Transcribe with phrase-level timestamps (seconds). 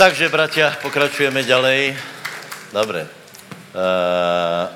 [0.00, 1.92] Takže, bratia, pokračujeme ďalej.
[2.72, 3.04] Dobre.
[3.04, 4.72] Uh,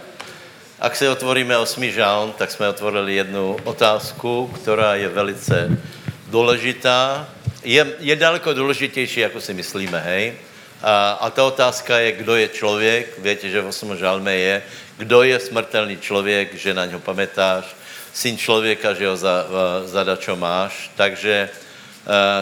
[0.77, 5.81] ak si otvoríme osmý žálm, tak jsme otvorili jednu otázku, která je velice
[6.29, 7.25] důležitá.
[7.65, 10.37] Je, je daleko důležitější, jako si myslíme, hej?
[10.85, 13.17] A, a ta otázka je, kdo je člověk.
[13.19, 14.63] Víte, že v osmém žálme je,
[15.01, 17.65] kdo je smrtelný člověk, že na něho pamätáš.
[18.13, 19.49] Syn člověka, že ho za,
[19.89, 20.93] za čo máš.
[21.01, 21.49] Takže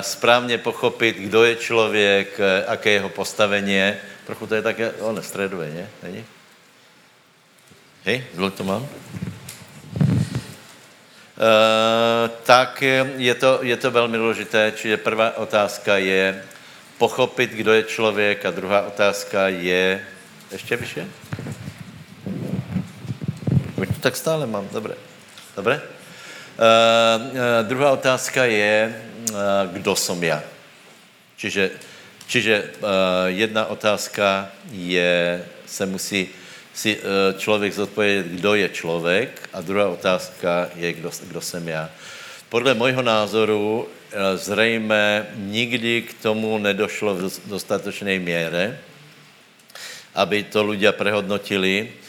[0.00, 3.92] správně pochopit, kdo je člověk, aké je jeho postavení.
[4.26, 5.88] Trochu to je také, on středové, ne?
[6.02, 6.24] Není?
[8.04, 8.88] Hej, zle to mám?
[11.42, 12.82] Uh, tak
[13.16, 16.42] je to, je to velmi důležité, čiže prvá otázka je
[16.98, 20.06] pochopit, kdo je člověk a druhá otázka je,
[20.52, 21.06] ještě vyše?
[23.76, 24.94] to tak stále mám, dobré.
[25.56, 25.76] Dobré?
[25.78, 25.82] Uh,
[27.26, 29.02] uh, druhá otázka je,
[29.72, 30.42] kdo jsem já.
[31.36, 31.70] Čiže,
[32.26, 32.88] čiže uh,
[33.26, 36.28] jedna otázka je, se musí
[36.74, 41.90] si uh, člověk zodpovědět, kdo je člověk a druhá otázka je, kdo, kdo jsem já.
[42.48, 43.88] Podle mojho názoru
[44.34, 48.78] zřejmě nikdy k tomu nedošlo v dostatečné míře,
[50.14, 52.01] aby to ľudia prehodnotili, Eh,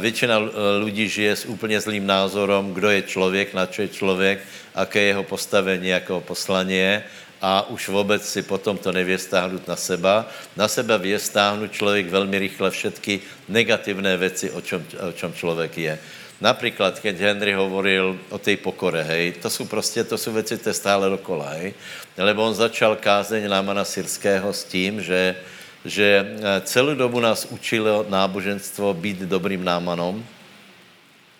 [0.00, 4.38] většina eh, lidí žije s úplně zlým názorem, kdo je člověk, na čo je člověk,
[4.74, 7.04] aké je jeho postavení, jakého poslanie
[7.42, 10.28] a už vůbec si potom to nevě stáhnout na seba.
[10.56, 15.78] Na seba vě stáhnout člověk velmi rychle všetky negativné věci, o čem, o čem člověk
[15.78, 15.98] je.
[16.40, 20.74] Například, keď Henry hovoril o té pokore, hej, to jsou prostě, to jsou věci, které
[20.74, 21.74] stále dokola, hej.
[22.18, 25.36] Lebo on začal kázeň Námana Syrského s tím, že
[25.84, 30.22] že eh, celou dobu nás učilo náboženstvo být dobrým námanom,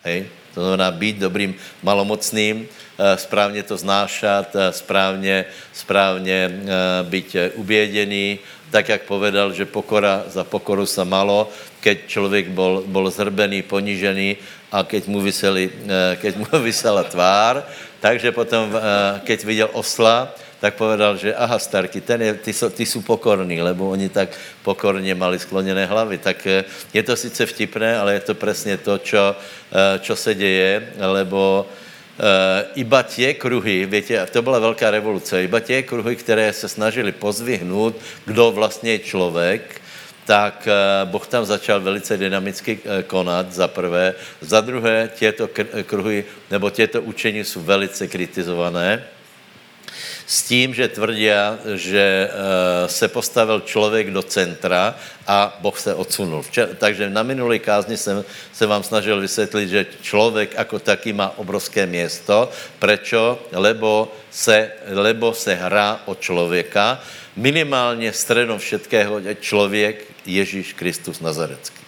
[0.03, 6.51] hej, to znamená být dobrým malomocným, eh, správně to znášat, eh, správně, správně
[7.03, 8.39] být uběděný,
[8.71, 14.37] tak, jak povedal, že pokora za pokoru se malo, keď člověk bol, bol zhrbený, ponížený
[14.73, 15.69] a keď mu, vyseli,
[16.17, 17.69] keď mu vysela tvár,
[18.01, 18.73] takže potom,
[19.23, 23.59] keď viděl osla, tak povedal, že aha, starky, ten je, ty, jsou, ty jsou pokorní,
[23.59, 24.31] lebo oni tak
[24.63, 26.17] pokorně mali skloněné hlavy.
[26.23, 26.63] Tak eh,
[26.95, 31.67] je to sice vtipné, ale je to přesně to, čo, eh, čo se děje, lebo
[32.13, 37.09] Uh, iba tie kruhy, větě, to byla velká revoluce, iba tie kruhy, které se snažili
[37.09, 39.81] pozvihnout, kdo vlastně je člověk,
[40.25, 40.67] tak
[41.09, 42.79] Boh tam začal velice dynamicky
[43.09, 44.13] konat, za prvé.
[44.45, 45.49] Za druhé, těto
[45.89, 49.01] kruhy, nebo těto učení jsou velice kritizované
[50.33, 51.29] s tím, že tvrdí,
[51.77, 54.95] že uh, se postavil člověk do centra
[55.27, 56.41] a Boh se odsunul.
[56.77, 61.85] Takže na minulé kázni jsem se vám snažil vysvětlit, že člověk jako taky má obrovské
[61.85, 62.49] město.
[62.79, 63.45] Prečo?
[63.51, 66.97] Lebo se, lebo se hrá o člověka.
[67.35, 71.82] Minimálně středom všetkého je člověk Ježíš Kristus Nazarecký.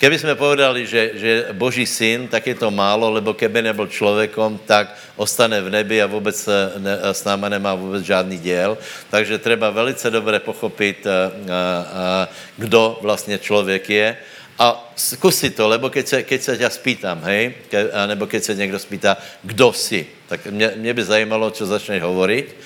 [0.00, 4.56] Keby jsme povedali, že, že Boží syn, tak je to málo, lebo keby nebyl člověkom,
[4.64, 6.48] tak ostane v nebi a vůbec
[6.80, 8.78] ne, s náma nemá vůbec žádný děl.
[9.12, 14.16] Takže treba velice dobře pochopit, a, a, a, kdo vlastně člověk je.
[14.58, 18.54] A zkusi to, lebo keď se, keď se tě spýtám, hej, ke, nebo keď se
[18.54, 22.46] někdo spýtá, kdo jsi, tak mě, mě by zajímalo, co začneš hovoriť.
[22.48, 22.56] E,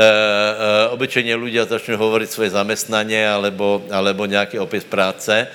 [0.00, 5.48] e, obyčejně lidé začnou hovorit svoje zaměstnání alebo, alebo nějaký opis práce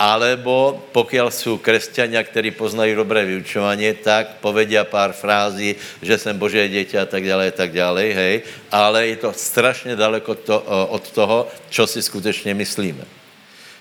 [0.00, 6.68] alebo pokud jsou křesťania, kteří poznají dobré vyučování, tak povedia pár frází, že jsem Boží
[6.68, 10.56] dítě a tak a tak dále, hej, ale je to strašně daleko to,
[10.88, 13.19] od toho, co si skutečně myslíme.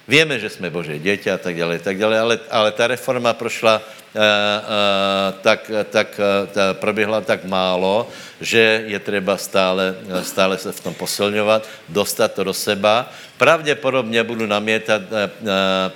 [0.09, 3.77] Víme, že jsme Boží děti a tak dále, tak dále, ale, ale ta reforma prošla
[3.77, 8.09] uh, uh, tak, tak uh, ta proběhla tak málo,
[8.41, 13.05] že je třeba stále, stále se v tom posilňovat, dostat to do seba.
[13.37, 15.29] Pravděpodobně budu namítat uh,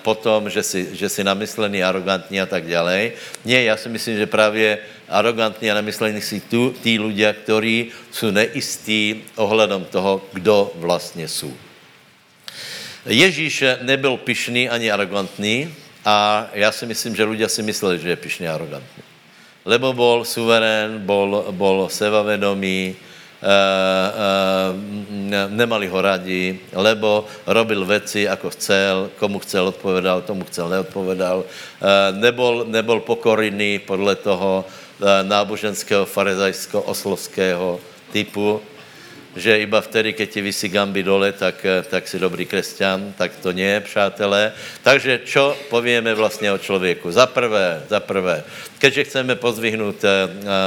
[0.05, 3.17] potom, že si, že si namyslený, arrogantní a tak dále.
[3.45, 4.77] Ne, já si myslím, že právě
[5.09, 11.62] arrogantní a namyslení si tu, tí ľudia, kteří jsou neistí ohledom toho, kdo vlastně jsou.
[13.05, 15.67] Ježíš nebyl pišný ani arrogantný
[16.05, 19.03] a já si myslím, že lidé si mysleli, že je pišný a arrogantný.
[19.65, 22.95] Lebo bol suverén, bol, bol sebavedomý,
[23.43, 23.51] Uh,
[24.71, 31.43] uh, nemali ho radi, lebo robil věci, jako chcel, komu chcel odpovedal, tomu chcel neodpovedal.
[31.43, 34.65] Uh, nebol, nebol pokorný podle toho
[35.23, 37.79] náboženského, farizajského, oslovského
[38.11, 38.61] typu
[39.35, 43.35] že iba vtedy, keď ti vysí gamby dole, tak, eh, tak si dobrý křesťan, tak
[43.41, 44.53] to nie, přátelé.
[44.83, 47.11] Takže čo povieme vlastně o člověku?
[47.11, 48.43] Za prvé, za prvé,
[48.77, 50.09] keďže chceme pozvihnout uh,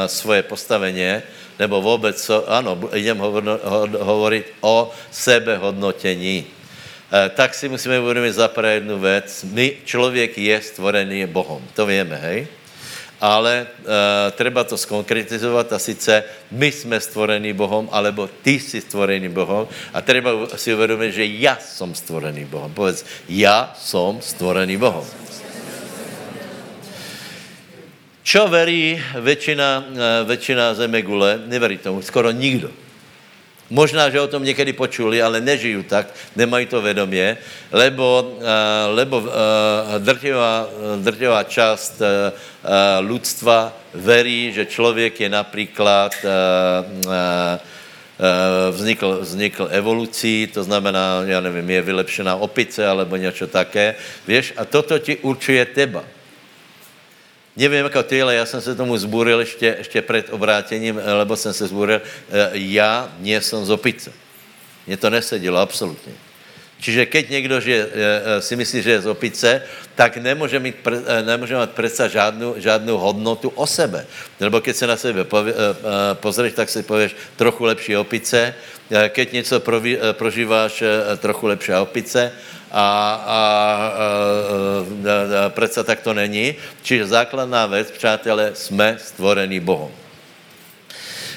[0.07, 1.23] svoje postavení,
[1.59, 6.47] nebo vůbec, ano, idem hovor, ho, hovoriť o sebehodnotení.
[7.35, 9.45] tak si musíme uvědomit za jednu věc.
[9.53, 11.63] My, člověk je stvorený Bohem.
[11.75, 12.47] To víme, hej?
[13.21, 13.87] Ale uh,
[14.33, 20.01] treba to skonkretizovat a sice my jsme stvorení Bohom, alebo ty jsi stvorený Bohom a
[20.01, 22.73] treba si uvědomit, že já jsem stvorený Bohom.
[22.73, 25.07] Povedz, já jsem stvorený Bohom.
[28.23, 31.41] Čo verí většina, uh, většina gule?
[31.47, 32.86] Neverí tomu skoro nikdo.
[33.71, 37.37] Možná, že o tom někdy počuli, ale nežijí tak, nemají to vědomě,
[37.73, 38.43] lebo, uh,
[38.95, 39.27] lebo uh,
[39.99, 42.03] drtivá, drtivá část
[43.01, 46.13] lidstva verí, že člověk je například
[48.71, 53.95] vznikl, vznikl evolucí, to znamená, já nevím, je vylepšená opice alebo něco také,
[54.29, 56.05] víš, a toto ti určuje teba.
[57.57, 61.53] Nevím jako ty, ale já jsem se tomu zbúril ještě, ještě před obrátením, lebo jsem
[61.53, 62.01] se zbúril,
[62.31, 64.13] eh, já nie jsem z opice.
[64.87, 66.13] Mně to nesedilo absolutně.
[66.81, 69.63] Čiže keď někdo že, eh, eh, si myslí, že je z opice,
[69.95, 70.77] tak nemůže mít,
[71.25, 74.07] nemůže mít přece žádnou, žádnou hodnotu o sebe.
[74.41, 75.25] Nebo keď se na sebe
[76.15, 78.55] pozřeš, tak si pověš trochu lepší opice.
[79.09, 79.61] Keď něco
[80.13, 80.83] prožíváš,
[81.19, 82.33] trochu lepší opice
[82.73, 83.93] a, a, a,
[85.47, 86.55] a přece tak to není.
[86.83, 89.91] Čiže základná věc, přátelé, jsme stvorení Bohem.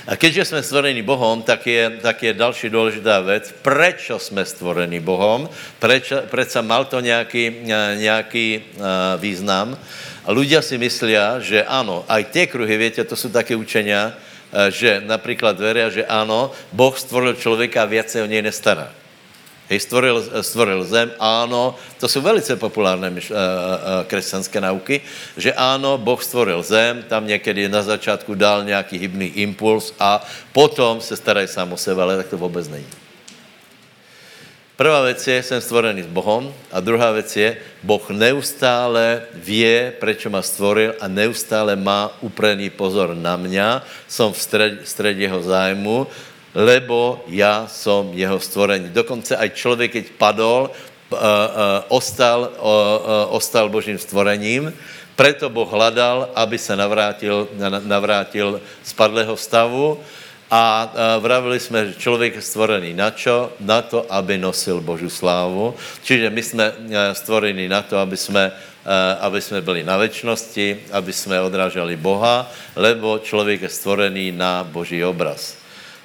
[0.08, 3.54] A keďže jsme stvorení Bohom, tak je, tak je další důležitá věc.
[3.62, 5.50] Proč jsme stvorení Bohom?
[5.80, 7.56] Proč, mal to nějaký,
[7.96, 8.64] nějaký
[9.18, 9.78] význam?
[10.26, 14.14] A ľudia si myslí, že ano, aj tie kruhy, viete, to jsou také učenia,
[14.70, 18.94] že například veria, že ano, Boh stvoril člověka a viacej o něj nestará.
[19.70, 25.02] Hej, stvoril, stvoril zem, ano, to jsou velice populárné myš, uh, uh, křesťanské nauky,
[25.38, 31.02] že ano, Boh stvoril zem, tam někdy na začátku dal nějaký hybný impuls a potom
[31.02, 32.88] se starají sám o sebe, ale tak to vůbec není.
[34.76, 40.26] Prvá věc je, jsem stvorený s Bohem a druhá věc je, Boh neustále vě, proč
[40.26, 44.42] ma stvoril a neustále má uprený pozor na mě, jsem v
[44.84, 46.08] středě jeho zájmu
[46.54, 48.90] lebo já jsem jeho stvorení.
[48.90, 51.20] Dokonce aj člověk, keď padol, uh, uh,
[51.88, 54.74] ostal, uh, ostal božím stvorením,
[55.20, 57.52] preto Boh hledal, aby se navrátil,
[57.84, 60.00] navrátil z padlého stavu
[60.48, 60.88] a
[61.20, 63.52] vravili jsme, že člověk je stvorený na čo?
[63.60, 65.76] Na to, aby nosil Božu slávu.
[66.08, 66.66] Čiže my jsme
[67.14, 68.52] stvorení na to, aby jsme,
[69.20, 72.48] aby jsme byli na večnosti, aby jsme odrážali Boha,
[72.80, 75.59] lebo člověk je stvorený na Boží obraz.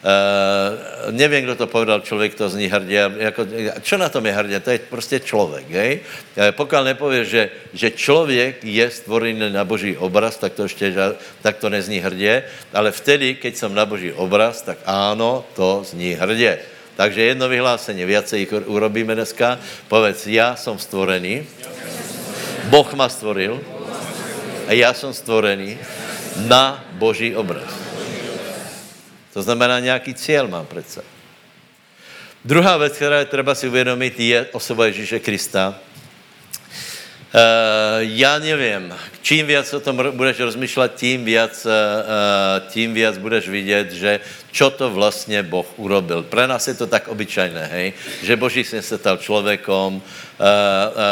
[0.04, 3.10] Uh, nevím, kdo to povedal, člověk to zní hrdě.
[3.16, 3.46] Jako,
[3.80, 4.60] čo na tom je hrdě?
[4.60, 5.70] To je prostě člověk.
[5.70, 6.00] Hej?
[6.36, 10.92] Uh, pokud nepověš, že, že člověk je stvorený na boží obraz, tak to ještě
[11.42, 12.42] tak to nezní hrdě,
[12.72, 16.58] ale vtedy, keď jsem na boží obraz, tak ano, to zní hrdě.
[16.96, 19.58] Takže jedno vyhlásení, viacej jich urobíme dneska.
[19.88, 21.46] Povedz, já jsem stvorený,
[22.64, 23.60] Boh ma stvoril
[24.68, 25.78] a já jsem stvorený
[26.46, 27.93] na boží obraz.
[29.34, 31.02] To znamená, nějaký cíl mám přece.
[32.44, 35.74] Druhá věc, která je třeba si uvědomit, je osoba Ježíše Krista.
[37.34, 37.40] Uh,
[37.98, 41.72] já nevím, čím víc o tom budeš rozmýšlet, tím víc, uh,
[42.68, 44.20] tím víc budeš vidět, že
[44.52, 46.22] čo to vlastně Boh urobil.
[46.22, 47.92] Pro nás je to tak obyčajné, hej?
[48.22, 49.94] že Boží syn se stal člověkom.
[49.94, 50.02] Uh, uh,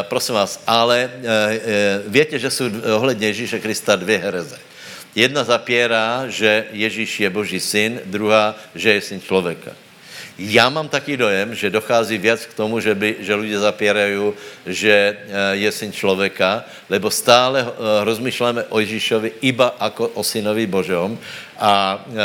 [0.02, 4.71] prosím vás, ale uh, uh, víte, že jsou ohledně Ježíše Krista dvě hereze.
[5.12, 9.76] Jedna zapírá, že Ježíš je Boží syn, druhá, že je syn člověka.
[10.38, 14.32] Já mám taký dojem, že dochází věc k tomu, že, by, že lidé zapírají,
[14.66, 15.16] že eh,
[15.52, 17.70] je syn člověka, lebo stále uh,
[18.04, 21.18] rozmýšláme o Ježíšovi iba jako o synovi Božom
[21.56, 22.18] a uh, uh,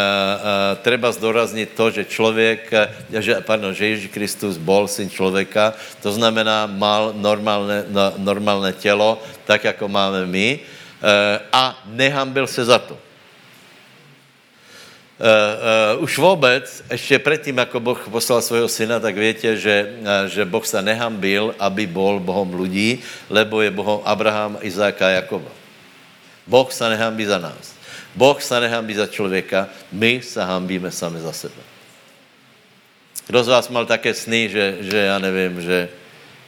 [0.82, 2.72] treba zdoraznit to, že člověk,
[3.20, 9.24] že, pardon, že Ježíš Kristus bol syn člověka, to znamená, mal normálne, no, normálne tělo,
[9.48, 10.77] tak jako máme my, Eh,
[11.54, 12.98] a nehambil se za to.
[15.18, 20.30] Uh, uh, už vůbec, ještě předtím, jako Boh poslal svého syna, tak víte, že, uh,
[20.30, 25.50] že Boh se nehambil, aby bol Bohom lidí, lebo je Bohom Abraham, Izáka a Jakoba.
[26.48, 27.74] Boh se nehambí za nás.
[28.16, 31.62] Boh se nehambí za člověka, my se hambíme sami za sebe.
[33.28, 35.90] Kdo z vás mal také sny, že, že já nevím, že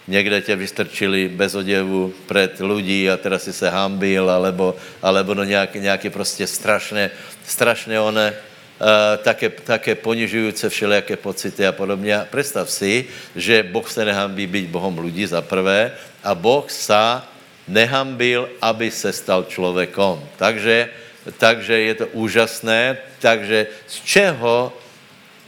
[0.09, 5.43] někde tě vystrčili bez oděvu před lidí a teda si se hambil, alebo, alebo no
[5.43, 7.11] nějaké, nějaké prostě strašné,
[7.45, 12.25] strašné one, uh, také, také ponižující všelijaké pocity a podobně.
[12.29, 15.93] Představ si, že Boh se nehambí být Bohom lidí za prvé
[16.25, 17.29] a Boh sa
[17.69, 20.17] nehambil, aby se stal člověkom.
[20.41, 20.89] Takže,
[21.37, 22.97] takže je to úžasné.
[23.21, 24.73] Takže z čeho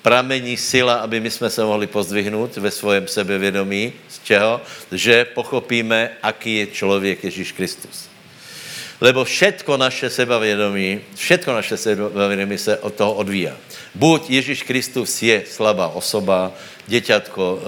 [0.01, 3.93] pramení sila, aby my jsme se mohli pozdvihnout ve svém sebevědomí.
[4.09, 4.61] Z čeho?
[4.91, 8.09] Že pochopíme, aký je člověk Ježíš Kristus.
[9.01, 13.57] Lebo všetko naše sebavědomí, všetko naše sebavědomí se od toho odvíja.
[13.95, 16.53] Buď Ježíš Kristus je slabá osoba,
[16.87, 17.67] děťatko uh, uh,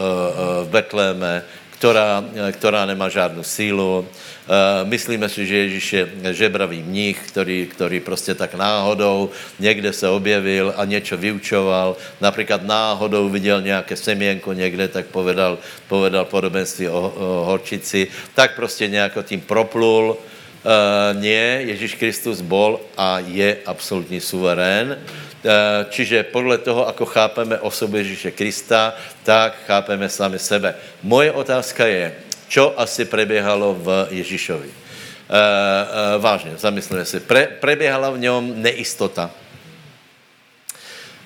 [0.66, 1.44] v Betléme,
[1.84, 4.08] která, která nemá žádnou sílu.
[4.08, 10.08] Eh, myslíme si, že Ježíš je žebravý mních, který, který prostě tak náhodou někde se
[10.08, 12.00] objevil a něco vyučoval.
[12.22, 18.08] Například náhodou viděl nějaké semienko někde, tak povedal, povedal podobenství o, o horčici.
[18.32, 20.16] Tak prostě nějak tím proplul.
[20.64, 24.96] Uh, nie, Ježíš Kristus bol a je absolutní suverén.
[25.44, 28.96] Uh, čiže podle toho, ako chápeme osobu Ježíše Krista,
[29.28, 30.72] tak chápeme sami sebe.
[31.04, 32.16] Moje otázka je,
[32.48, 33.88] čo asi preběhalo v
[34.24, 34.72] Ježíšovi?
[34.72, 37.20] Uh, uh, vážně, zamyslíme si.
[37.20, 39.32] Pre, preběhala v něm neistota,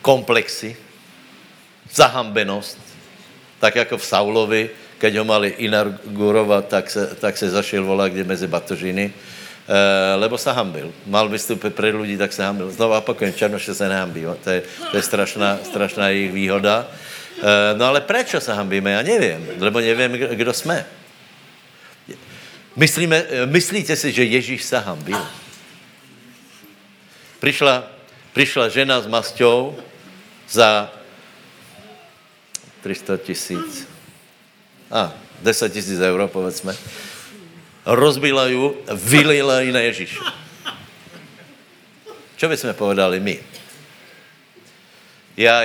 [0.02, 0.74] komplexy,
[1.94, 2.82] zahambenost,
[3.60, 8.24] tak jako v Saulovi, keď ho mali inaugurovat, tak se, tak se zašel volat kde
[8.24, 9.14] mezi batožiny,
[10.16, 10.94] lebo se hambil.
[11.06, 12.72] Mal vystupit před lidí, tak se hambil.
[12.72, 14.26] Znovu opakujem, Černoše se nehambí.
[14.44, 16.88] To je, to je strašná, strašná jejich výhoda.
[17.38, 17.44] Uh,
[17.78, 18.92] no ale proč se hambíme?
[18.92, 19.48] Já nevím.
[19.60, 20.86] Lebo nevím, kdo jsme.
[22.76, 25.28] Myslíme, eh, myslíte si, že Ježíš se hambil?
[27.40, 27.88] Přišla,
[28.34, 29.78] přišla žena s masťou
[30.50, 30.94] za
[32.84, 33.88] 300 tisíc.
[34.92, 36.76] A, 10 tisíc euro, povedzme
[37.88, 40.20] rozbila ju, vylila ji na Ježíše.
[42.38, 43.40] Čo bychom povedali my?
[45.38, 45.64] Já,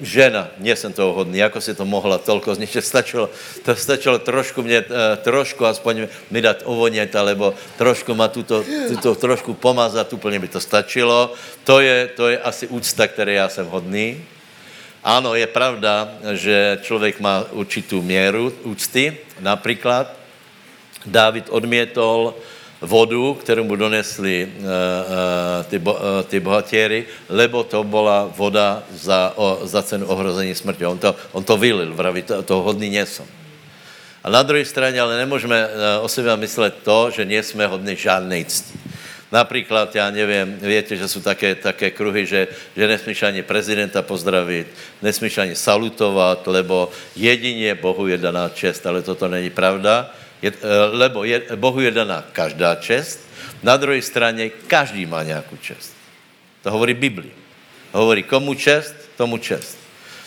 [0.00, 3.30] žena, nie jsem toho hodný, jako si to mohla tolko zničit, stačilo,
[3.64, 9.14] to stačilo trošku mě, eh, trošku aspoň mi dát ovonět, alebo trošku ma tuto, tuto
[9.14, 11.34] trošku pomazat, úplně by to stačilo.
[11.64, 14.24] To je, to je asi úcta, které já jsem hodný.
[15.04, 20.17] Ano, je pravda, že člověk má určitou měru úcty, například
[21.08, 22.34] Dávid odmětol
[22.80, 24.68] vodu, kterou mu donesli uh, uh,
[25.66, 30.86] ty, bo, uh, ty bohatěry, lebo to byla voda za, o, za cenu ohrození smrti.
[30.86, 33.26] On to, on to vylil, vraví, to, to hodný nesom.
[34.24, 35.68] A na druhé straně ale nemůžeme
[36.00, 38.78] o sebe myslet to, že nejsme hodní žádnej cti.
[39.32, 44.66] Například, já nevím, víte, že jsou také, také kruhy, že, že nesmíš ani prezidenta pozdravit,
[45.02, 50.10] nesmíš ani salutovat, lebo jedině Bohu je daná čest, ale toto není pravda
[50.42, 50.56] je, eh,
[50.92, 53.20] lebo je, Bohu je daná každá čest,
[53.62, 55.94] na druhé straně každý má nějakou čest.
[56.62, 57.30] To hovorí Bibli.
[57.92, 59.78] Hovorí komu čest, tomu čest.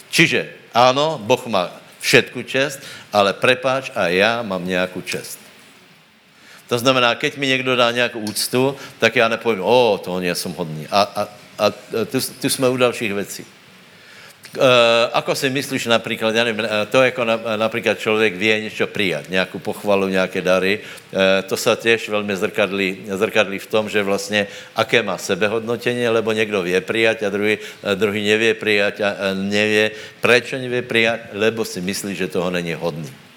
[0.10, 2.80] Čiže ano, Boh má všetku čest,
[3.14, 5.40] ale prepáč a já mám nějakou čest.
[6.68, 10.52] To znamená, keď mi někdo dá nějakou úctu, tak já nepovím, o, to nie jsem
[10.52, 10.88] hodný.
[10.92, 11.22] A, a,
[11.60, 11.70] a
[12.06, 13.46] tu, tu jsme u dalších věcí.
[14.52, 14.64] Uh,
[15.16, 19.30] ako si myslíš například, já nevím, eh, to jako na, například člověk vie něco přijat,
[19.30, 24.48] nějakou pochvalu, nějaké dary, uh, to se těž velmi zrkadlí, zrkadlí v tom, že vlastně
[24.76, 27.58] aké má sebehodnotení, lebo někdo vie přijat a druhý,
[27.96, 29.92] druhý nevě přijat a nevě,
[30.22, 33.31] proč nevě přijat, lebo si myslí, že toho není hodný.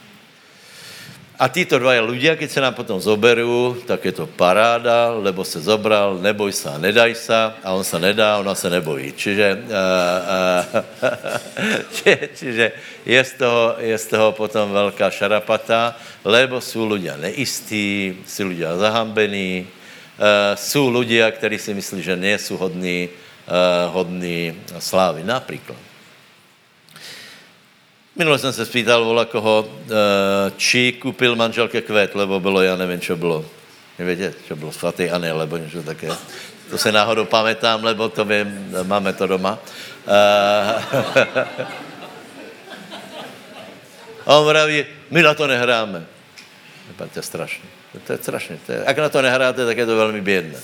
[1.35, 5.59] A títo dva ľudia, keď se nám potom zoberou, tak je to paráda, lebo se
[5.59, 9.11] zobral, neboj se nedaj se, a on se nedá, ona se nebojí.
[9.19, 12.67] Čiže, uh, uh, či, čiže
[13.03, 18.79] je, z toho, je z toho potom velká šarapata, lebo jsou ľudia neistí, jsou ľudia
[18.79, 25.27] zahambení, uh, jsou ľudia, kteří si myslí, že nejsou hodní, uh, hodní slávy.
[25.27, 25.84] Například.
[28.17, 33.01] Minule jsem se spýtal vola koho, eh, či kupil manželke kvet, lebo bylo, já nevím,
[33.01, 33.45] čo bylo.
[33.99, 36.09] Nevědět, čo bylo svatý Ane, lebo něco také.
[36.71, 39.59] To se náhodou pamätám, lebo to vím, máme to doma.
[40.07, 40.13] Uh,
[44.27, 46.07] a on vraví, my na to nehráme.
[46.97, 47.69] To je strašné.
[48.07, 48.59] To je strašné.
[48.67, 50.59] To je, ak na to nehráte, tak je to velmi bědné.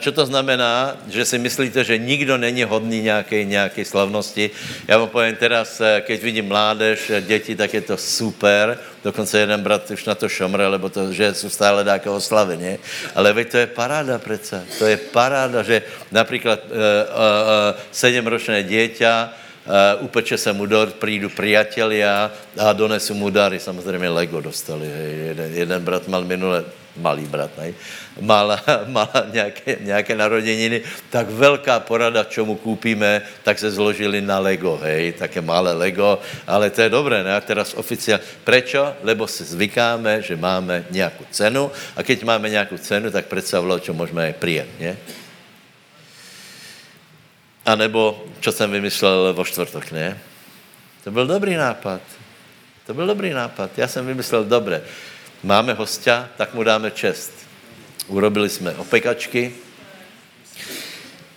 [0.00, 0.96] Co eh, to znamená?
[1.08, 4.50] Že si myslíte, že nikdo není hodný nějaké, nějaké slavnosti?
[4.88, 8.78] Já vám povím teraz, eh, keď vidím mládež, eh, děti, tak je to super.
[9.04, 12.78] Dokonce jeden brat už na to šomre, lebo to, že jsou stále nějaké oslavy, ne?
[13.14, 14.64] Ale veď to je paráda přece.
[14.78, 20.96] To je paráda, že například uh, uh, uh, sedmročné dieťa Uh, upeče se mu dort,
[20.96, 23.60] přijdu priatelia a donesu mu dary.
[23.60, 24.88] Samozřejmě Lego dostali.
[25.28, 26.64] Jeden, jeden brat mal minule
[26.96, 27.72] malý brat, ne?
[28.20, 34.80] Mal, mal nějaké, nějaké narozeniny, tak velká porada, čemu koupíme, tak se zložili na Lego,
[34.82, 37.36] hej, také malé Lego, ale to je dobré, ne?
[37.36, 38.24] A teraz oficiálně.
[38.44, 38.96] Prečo?
[39.02, 43.92] Lebo si zvykáme, že máme nějakou cenu a keď máme nějakou cenu, tak představilo, čo
[43.92, 44.96] můžeme aj přijet, ne?
[45.00, 45.30] 7 ročné dieťa upeče se mu dort, prídu priatelia a donesu mu dary.
[45.30, 45.30] Samozřejmě Lego dostali.
[45.30, 45.32] Jeden brat mal minule malý brat, ne?
[45.40, 46.80] Mal, mal nějaké, nějaké narozeniny, tak velká porada, čemu koupíme, tak se zložili na Lego,
[46.82, 47.62] hej, také malé Lego, ale to je přijet, ne?
[47.66, 50.18] A nebo, čo jsem vymyslel vo čtvrtok, ne?
[51.04, 52.00] To byl dobrý nápad.
[52.86, 53.70] To byl dobrý nápad.
[53.78, 54.82] Já jsem vymyslel, dobré,
[55.42, 57.32] máme hostia, tak mu dáme čest.
[58.06, 59.52] Urobili jsme opekačky,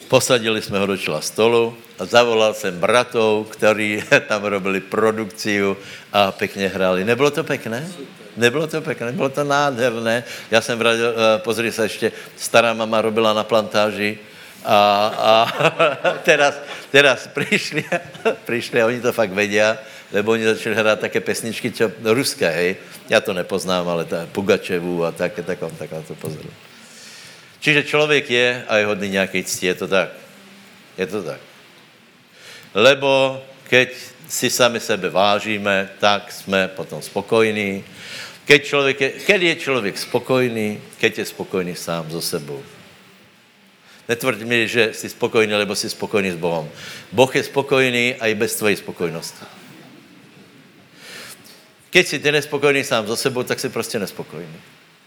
[0.07, 5.77] posadili jsme ho do čela stolu a zavolal jsem bratov, ktorí tam robili produkciu
[6.13, 7.05] a pekně hráli.
[7.05, 7.87] Nebylo to pekné?
[8.37, 10.23] Nebylo to pekné, bylo to nádherné.
[10.51, 14.17] Já jsem vradil, eh, pozri se ještě, stará mama robila na plantáži
[14.65, 14.77] a,
[15.17, 15.33] a
[16.23, 16.55] teraz,
[16.91, 17.85] teraz přišli,
[18.45, 19.77] přišli a oni to fakt vedia,
[20.13, 22.75] lebo oni začali hrát také pesničky, čo, no, ruské, hej.
[23.09, 26.45] Já to nepoznám, ale ta Pugačevu a tak, tak, tak on to pozor.
[27.59, 30.09] Čiže člověk je a je hodný nějaký cti, je to tak.
[30.97, 31.41] Je to tak.
[32.73, 33.89] Lebo keď
[34.29, 37.83] si sami sebe vážíme, tak jsme potom spokojní.
[38.45, 42.63] Keď, člověk je, keď je člověk spokojný, keď je spokojný sám so sebou.
[44.09, 46.69] Netvrď mi, že jsi spokojný, lebo jsi spokojný s Bohem.
[47.11, 49.62] Boh je spokojný a i bez tvojej spokojnosti.
[51.93, 54.57] Keď si ty nespokojný sám so sebou, tak si prostě nespokojný.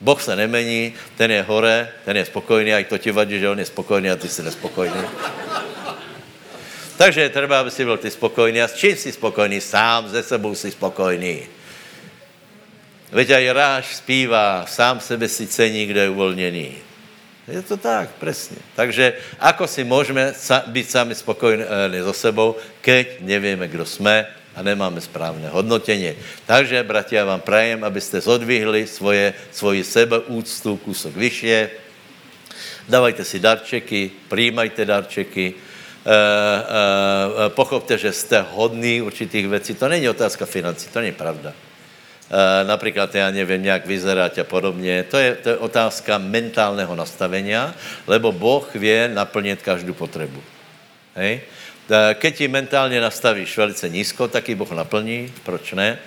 [0.00, 3.49] Boh se nemení, ten je hore, ten je spokojný, a i to ti vadí, že
[3.49, 5.02] on je spokojný a ty jsi nespokojný.
[6.97, 8.62] Takže je třeba, aby si byl ty spokojný.
[8.62, 9.61] A s čím jsi spokojný?
[9.61, 11.43] Sám ze sebou jsi spokojný.
[13.12, 16.75] Veď aj Ráš zpívá, sám sebe si cení, kde je uvolněný.
[17.49, 18.57] Je to tak, přesně.
[18.75, 20.35] Takže ako si můžeme
[20.66, 21.64] být sami spokojní
[22.02, 24.26] so sebou, keď nevíme, kdo jsme
[24.57, 26.17] a nemáme správné hodnotění.
[26.47, 31.71] Takže, bratia, vám prajem, abyste zodvihli svoje, svoji sebeúctu kusok vyššie.
[32.89, 35.55] Dávajte si darčeky, přijímajte darčeky,
[36.07, 39.75] Uh, uh, pochopte, že jste hodný určitých věcí.
[39.75, 41.53] To není otázka financí, to není pravda.
[42.67, 45.03] Například, já nevím, nějak vyzerať a podobně.
[45.11, 47.75] To je, to je otázka mentálneho nastavenia,
[48.07, 50.43] lebo Boh vě naplnit každou potřebu.
[51.15, 51.41] Hej?
[52.14, 55.99] Keď ti mentálně nastavíš velice nízko, tak ji Boh naplní, proč ne?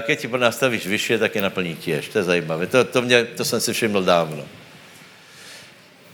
[0.00, 2.08] Keď ti nastavíš vyšší, tak ji naplní těž.
[2.08, 2.66] To je zajímavé.
[2.66, 4.44] To, to, mě, to jsem si všiml dávno.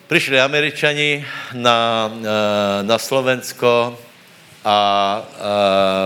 [0.06, 2.10] Přišli Američani na,
[2.82, 3.98] na Slovensko
[4.64, 5.22] a, a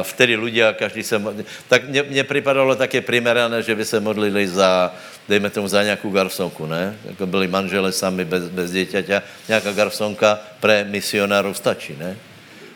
[0.03, 1.45] vtedy ľudia, každý se modlil.
[1.69, 4.95] Tak mně, mně připadalo také primerané, že by se modlili za,
[5.29, 6.97] dejme tomu, za nějakou garsonku, ne?
[7.05, 12.17] Jako byli manžele sami bez, bez děťaťa, nějaká garsonka pre misionárov stačí, ne?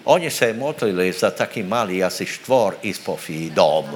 [0.07, 3.91] Oni se modlili za taký malý, asi štvor ispofí dom.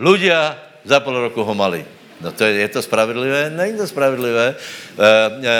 [0.00, 1.84] Ľudia za půl roku ho mali.
[2.18, 3.50] No to je, je to spravedlivé?
[3.50, 4.54] Není to spravedlivé.
[4.54, 5.52] E, e,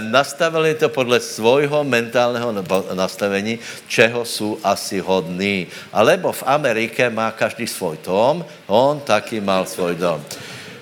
[0.00, 2.54] nastavili to podle svojho mentálneho
[2.94, 5.66] nastavení, čeho jsou asi hodní.
[5.92, 10.22] Alebo v Amerike má každý svůj dom, on taky mal svůj dom.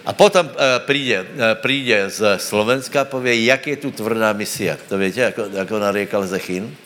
[0.04, 4.76] A potom e, přijde, e, přijde z Slovenska a pově, jak je tu tvrdá misia.
[4.88, 6.76] To víte, jako, jako nariekal Zechin?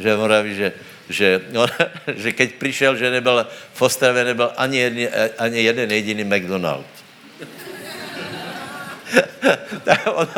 [0.00, 0.72] Že on praví, že,
[1.08, 1.68] že, on,
[2.16, 5.08] že keď přišel, že nebyl v Ostravě, nebyl ani, jedni,
[5.38, 6.86] ani jeden jediný McDonald.
[10.14, 10.28] on,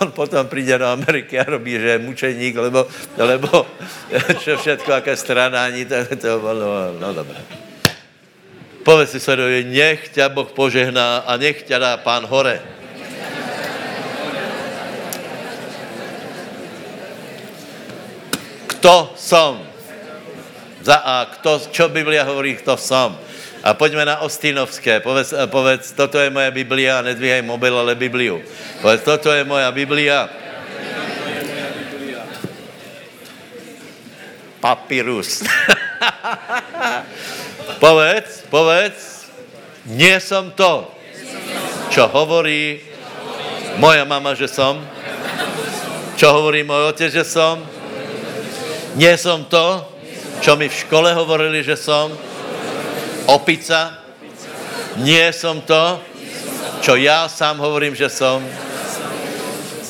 [0.00, 3.66] on potom přijde do Ameriky a robí, že je mučeník, lebo, lebo
[4.42, 7.40] čo všetko, jaké stránání, to, to no, no dobré.
[8.82, 12.81] Povedz si sledovi, nech tě Boh požehná a nech tě dá pán hore.
[18.82, 19.62] Kto som?
[20.82, 23.14] Za A, kto, čo Biblia hovorí, kto som?
[23.62, 24.98] A pojďme na Ostinovské.
[24.98, 28.42] Povedz, povedz, toto je moje Biblia, nedvíhej mobil, ale Bibliu.
[28.82, 30.26] Povedz, toto je moja Biblia.
[34.58, 35.46] Papyrus.
[37.86, 39.30] povedz, povedz,
[39.86, 40.90] nie som to,
[41.94, 42.82] čo hovorí
[43.78, 44.82] moja mama, že som,
[46.18, 47.62] čo hovorí môj otec, že som,
[48.94, 49.88] nie som to,
[50.42, 52.12] čo mi v škole hovorili, že som,
[53.30, 53.98] opica.
[55.00, 56.00] Nie som to,
[56.82, 58.42] čo já sám hovorím, že som.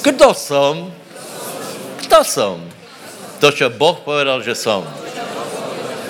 [0.02, 0.92] Kdo som?
[2.04, 2.56] Kto som?
[3.40, 4.86] To, čo Boh povedal, že som.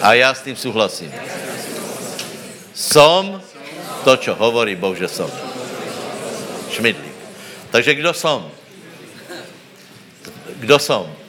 [0.02, 1.12] A já s tím souhlasím.
[2.74, 3.40] Som
[4.04, 5.30] to, čo hovorí Boh, že som.
[6.72, 7.14] Šmidlík.
[7.70, 8.50] Takže kdo som?
[10.60, 11.21] Kdo som?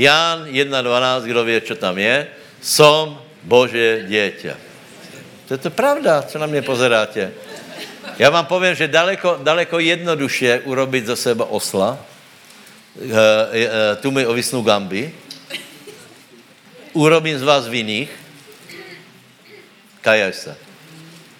[0.00, 2.24] Ján 1.12, kdo ví, čo tam je,
[2.64, 4.54] som Bože dieťa.
[5.44, 7.32] To je to pravda, co na mě pozeráte.
[8.18, 13.12] Já vám povím, že daleko, daleko jednoduše urobit za sebe osla, eh,
[13.52, 15.12] eh, tu mi ovisnou gamby,
[16.92, 18.08] urobím z vás vinných,
[20.00, 20.56] kajaj se.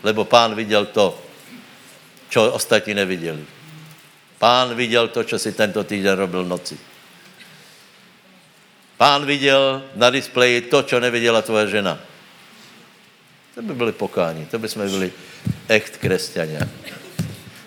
[0.05, 1.17] Lebo pán viděl to,
[2.29, 3.45] čo ostatní neviděli.
[4.39, 6.90] Pán viděl to, co si tento týden robil noci.
[9.01, 11.99] Pán viděl na displeji to, co neviděla tvoje žena.
[13.55, 15.13] To by byli pokáni, to by jsme byli
[15.69, 16.69] echt křesťania.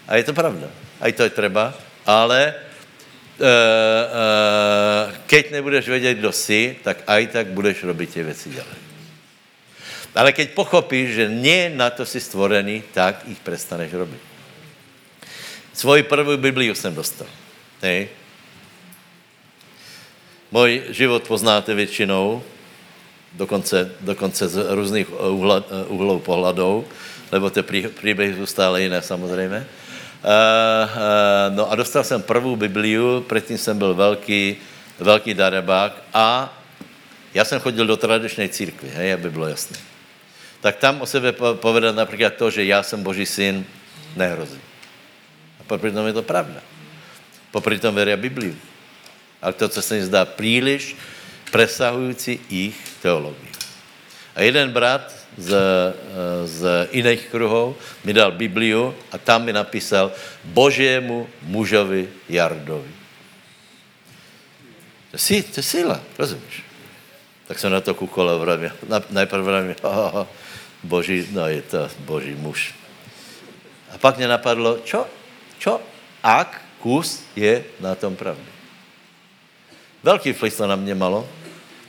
[0.08, 0.70] A je to pravda.
[1.02, 1.74] A to je třeba,
[2.06, 8.50] ale uh, uh, keď nebudeš vědět, kdo jsi, tak aj tak budeš robit ty věci
[8.50, 8.78] dělat.
[10.16, 14.22] Ale keď pochopíš, že nie na to jsi stvorený, tak jich prestaneš robit.
[15.74, 17.28] Svoji první Bibliu jsem dostal.
[17.82, 18.22] Hej.
[20.54, 22.44] Můj život poznáte většinou,
[23.34, 25.08] dokonce, dokonce z různých
[25.88, 26.86] úhlů pohledů,
[27.32, 29.58] lebo ty příběhy jsou stále jiné samozřejmě.
[29.58, 29.66] Uh,
[30.30, 34.56] uh, no a dostal jsem prvou Bibliu, předtím jsem byl velký,
[35.00, 36.54] velký darebák a
[37.34, 39.78] já jsem chodil do tradičné církvy, hej, aby bylo jasné.
[40.62, 43.66] Tak tam o sebe povedat například to, že já jsem Boží syn,
[44.16, 44.62] nehrozí.
[45.60, 46.62] A přitom je to pravda.
[47.52, 48.73] Popri tom veria Bibliu.
[49.44, 50.96] Ale to, co se mi zdá příliš
[51.52, 53.52] presahující jich teologii.
[54.36, 55.52] A jeden brat z,
[56.46, 60.12] z jiných kruhov mi dal Bibliu a tam mi napísal
[60.44, 62.90] Božému mužovi Jardovi.
[65.12, 66.64] To je, to je síla, rozumíš?
[67.46, 68.72] Tak jsem na to kukol a vravil,
[69.10, 69.76] najprv vravil,
[70.84, 72.74] boží, no je to boží muž.
[73.94, 75.06] A pak mě napadlo, čo,
[75.60, 75.82] čo,
[76.24, 78.53] ak kus je na tom pravdy.
[80.04, 81.24] Velký vliv to na mě malo,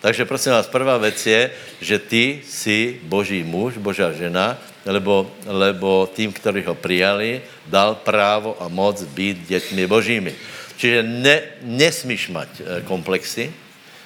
[0.01, 1.51] takže prosím vás, prvá věc je,
[1.81, 8.55] že ty jsi boží muž, božá žena, lebo, lebo tým, ktorí ho prijali, dal právo
[8.63, 10.31] a moc být dětmi božími.
[10.77, 13.51] Čiže ne, nesmíš mať eh, komplexy,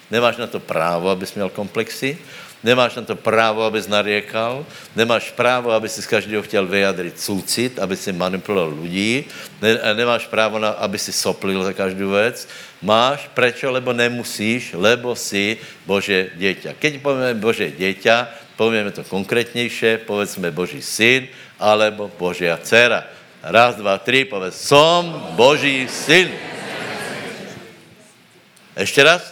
[0.09, 2.17] nemáš na to právo, abys měl komplexy,
[2.59, 4.67] Nemáš na to právo, abys nariekal,
[4.99, 9.25] nemáš právo, aby si z každého chtěl vyjadřit soucit, aby si manipuloval lidí,
[9.63, 12.49] ne, nemáš právo, na, aby si soplil za každou věc.
[12.83, 13.71] Máš, prečo?
[13.71, 16.75] Lebo nemusíš, lebo si Bože dieťa.
[16.75, 18.17] Keď povieme Bože dieťa,
[18.59, 21.31] povieme to konkrétnější, povedzme Boží syn,
[21.63, 23.07] alebo Božia dcera.
[23.43, 26.27] Raz, dva, tři, povedz, som Boží syn.
[28.79, 29.23] Ještě raz.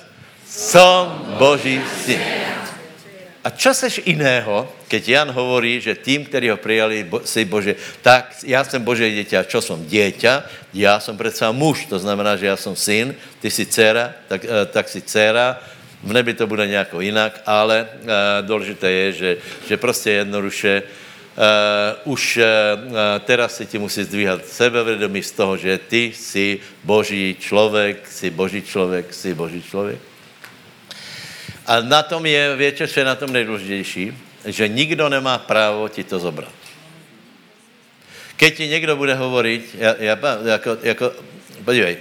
[0.46, 2.22] Som Boží syn.
[3.46, 8.42] A čo seš iného, keď Jan hovorí, že tým, ktorí ho prijali, si Bože, tak
[8.42, 9.46] já jsem Bože dieťa.
[9.46, 9.86] Čo som?
[9.86, 10.42] Dieťa,
[10.74, 14.66] já jsem přece muž, to znamená, že já jsem syn, ty si dcera, tak, eh,
[14.66, 15.62] tak si dcera,
[16.02, 18.08] v nebi to bude nějako jinak, ale uh,
[18.46, 19.36] důležité je, že,
[19.68, 22.44] že prostě jednoduše uh, už uh,
[23.24, 28.62] teraz si ti musí zdvíhat sebevědomí z toho, že ty jsi boží člověk, jsi boží
[28.62, 29.98] člověk, jsi boží člověk.
[31.66, 34.12] A na tom je, víte, co je na tom nejdůležitější?
[34.44, 36.52] Že nikdo nemá právo ti to zobrat.
[38.36, 41.12] Keď ti někdo bude hovorit, já, já, jako, jako,
[41.64, 41.96] podívej,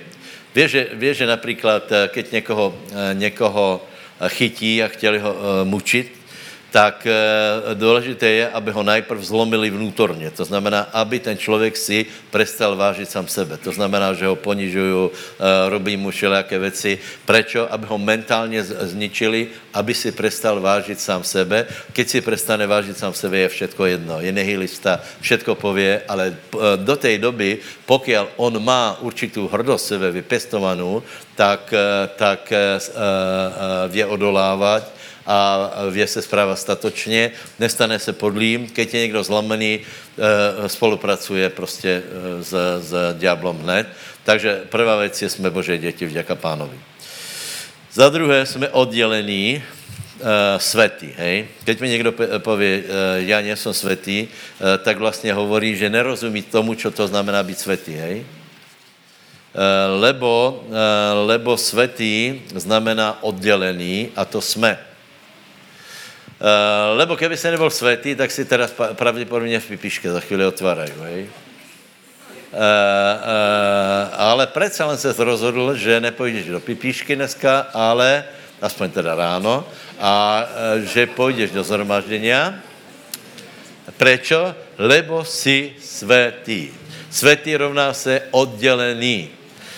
[0.55, 3.87] víš, že, víš, že například, eh, keď někoho, eh, někoho
[4.19, 6.24] eh, chytí a chtěli ho mučit,
[6.75, 7.15] tak eh,
[7.71, 10.27] důležité je, aby ho najprv zlomili vnútorně.
[10.35, 13.55] To znamená, aby ten člověk si prestal vážit sám sebe.
[13.63, 16.99] To znamená, že ho ponižují, eh, robí mu všelijaké věci.
[17.23, 17.71] Prečo?
[17.71, 18.59] Aby ho mentálně
[18.91, 21.63] zničili, aby si prestal vážit sám sebe.
[21.95, 24.19] Keď si prestane vážit sám sebe, je všetko jedno.
[24.19, 30.11] Je nihilista, všetko pově, ale eh, do té doby, pokud on má určitou hrdost sebe
[30.11, 31.03] vypestovanou,
[31.35, 31.73] tak,
[32.15, 32.53] tak
[33.87, 40.69] vě odolávat a vě se zpráva statočně, nestane se podlým, keď je někdo zlomený, eh,
[40.69, 43.87] spolupracuje prostě eh, s, s diablom hned.
[44.23, 46.77] Takže prvá věc je, jsme Bože děti, vďaka pánovi.
[47.93, 49.63] Za druhé, jsme oddělení
[50.19, 51.47] uh, svetý, hej.
[51.63, 52.83] Keď mi někdo pově, uh,
[53.17, 57.93] já nejsem svetý, uh, tak vlastně hovorí, že nerozumí tomu, co to znamená být svetý,
[57.93, 58.25] hej.
[59.99, 60.63] Lebo,
[61.25, 64.77] lebo svetý znamená oddělený a to jsme.
[66.45, 70.91] Uh, lebo keby se nebyl světý, tak si teda pravděpodobně v pipiške za chvíli otvárají,
[71.01, 71.21] hej?
[71.23, 72.59] Uh, uh,
[74.13, 78.23] ale přece len se rozhodl, že nepůjdeš do pipišky dneska, ale
[78.61, 79.65] aspoň teda ráno,
[79.99, 80.45] a
[80.77, 82.31] uh, že půjdeš do zhromaždění.
[83.97, 84.55] Prečo?
[84.77, 86.69] Lebo si světý.
[87.09, 89.29] Světý rovná se oddělený.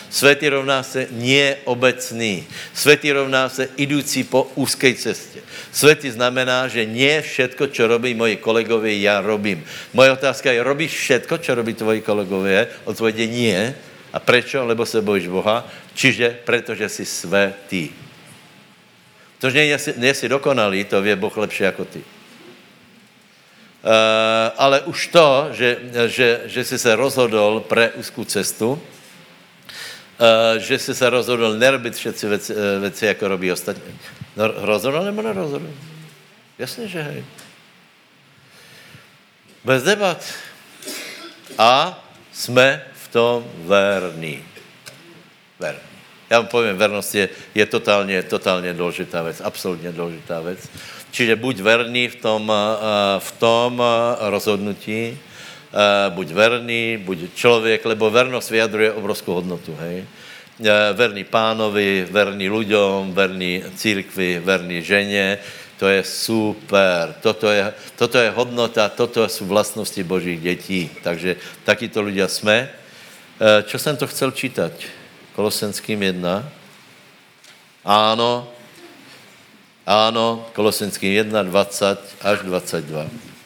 [0.10, 2.48] Světý rovná se neobecný.
[2.74, 5.40] Světý rovná se idoucí po úzké cestě.
[5.72, 9.66] Světý znamená, že nie všetko, co robí moji kolegové, já robím.
[9.94, 12.68] Moje otázka je, robíš všetko, co robí tvoji kolegové?
[12.84, 13.76] Odpověď nie.
[14.14, 14.66] A prečo?
[14.66, 15.68] Lebo se bojíš Boha.
[15.94, 17.90] Čiže protože jsi světý.
[19.40, 22.00] To, že nejsi dokonalý, to ví Boh lepší jako ty.
[22.00, 22.04] Uh,
[24.58, 28.82] ale už to, že, že, že jsi se rozhodl pre úzkou cestu,
[30.58, 34.00] že jsi se rozhodl nerobit všetci věci, věci, jako robí ostatní.
[34.36, 35.70] No, rozhodl nebo nerozhodl?
[36.60, 37.26] Jasně, že hej.
[39.66, 40.34] Bez debat.
[41.58, 44.44] A jsme v tom verní.
[45.60, 45.80] Verní.
[46.30, 50.70] Já vám povím, vernost je, je totálně, totálně důležitá věc, absolutně důležitá věc.
[51.12, 55.27] Čiže buď verný v tom, eh, v tom eh, rozhodnutí, eh,
[56.10, 60.06] buď verný, buď člověk, lebo vernost vyjadruje obrovskou hodnotu, hej.
[60.94, 65.38] Verný pánovi, verný ľuďom, verný církvi, verný ženě,
[65.78, 70.90] to je super, toto je, toto je hodnota, toto jsou vlastnosti božích dětí.
[71.04, 72.70] Takže takýto ľudia jsme.
[73.66, 74.74] Čo jsem to chcel čítať?
[75.38, 76.50] Kolosenským 1.
[77.86, 78.50] Áno,
[79.86, 83.37] áno, Kolosenským 1, 20 až 22.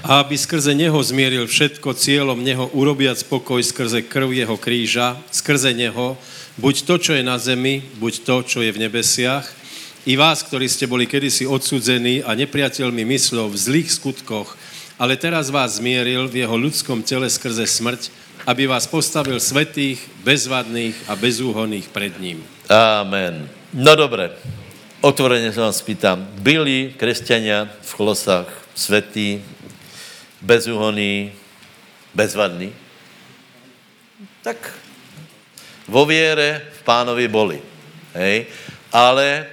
[0.00, 5.76] A aby skrze něho zmieril všetko cieľom neho urobiať spokoj skrze krv jeho kríža, skrze
[5.76, 6.16] neho,
[6.56, 9.44] buď to, čo je na zemi, buď to, čo je v nebesiach,
[10.08, 14.56] i vás, ktorí ste boli kedysi odsudzení a nepriateľmi myslov v zlých skutkoch,
[14.96, 18.08] ale teraz vás zmieril v jeho ľudskom tele skrze smrť,
[18.48, 22.40] aby vás postavil svetých, bezvadných a bezúhonných pred ním.
[22.72, 23.48] Amen.
[23.76, 24.30] No dobré,
[25.00, 29.44] otvoreně se vám spýtám, byli křesťania v Kolosách svetí,
[30.40, 31.32] bezúhonní,
[32.14, 32.74] bezvadní?
[34.42, 34.72] Tak
[35.88, 37.62] vo věre v pánovi boli.
[38.14, 38.46] Hej?
[38.92, 39.46] Ale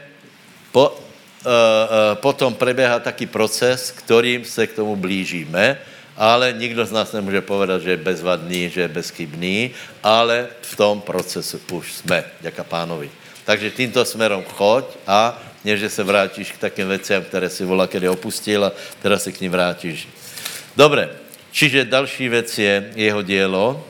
[0.72, 1.08] po,
[1.48, 5.80] Eh, eh, potom preběhá taký proces, kterým se k tomu blížíme,
[6.18, 9.72] ale nikdo z nás nemůže povedat, že je bezvadný, že je bezchybný,
[10.04, 13.10] ale v tom procesu už jsme, děka pánovi.
[13.46, 18.10] Takže tímto směrem choď a než se vrátíš k takým věcem, které si volá, kedy
[18.10, 18.72] opustil a
[19.02, 20.08] teda se k ním vrátíš.
[20.78, 21.10] Dobre,
[21.52, 23.88] čiže další věc je jeho dílo.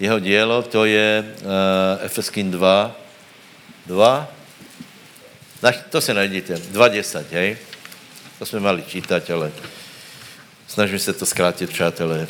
[0.00, 1.46] Jeho dílo to je uh,
[2.02, 2.96] Efeským 2,
[3.86, 4.28] 2,
[5.90, 6.54] to si najdete.
[6.54, 7.58] 2.10, hej?
[8.38, 9.52] To jsme mali čítat, ale
[10.66, 12.26] snažíme se to zkrátit, přátelé.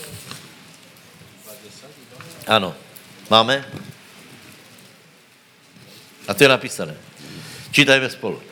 [2.47, 2.75] Ano.
[3.31, 3.65] Máme?
[6.29, 6.95] A to je napísané.
[7.71, 8.43] Čítajme spolu.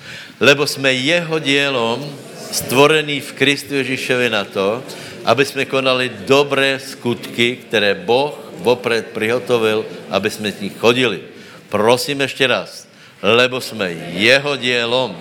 [0.40, 2.18] Lebo jsme jeho dílom
[2.52, 4.84] stvorený v Kristu Ježíšovi na to,
[5.24, 11.20] aby jsme konali dobré skutky, které Boh vopred přihotovil, aby jsme z nich chodili.
[11.68, 12.88] Prosím ještě raz
[13.22, 15.16] lebo jsme jeho dělom.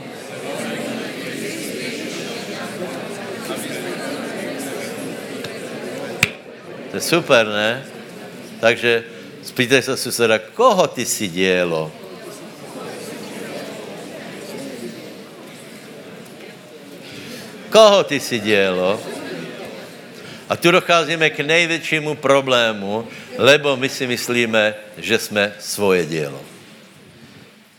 [6.91, 7.85] To je super, ne?
[8.59, 9.03] Takže
[9.43, 11.91] spýtaj se suseda, koho ty si dělo?
[17.69, 18.99] Koho ty si dělo?
[20.49, 23.07] A tu docházíme k největšímu problému,
[23.37, 26.41] lebo my si myslíme, že jsme svoje dělo.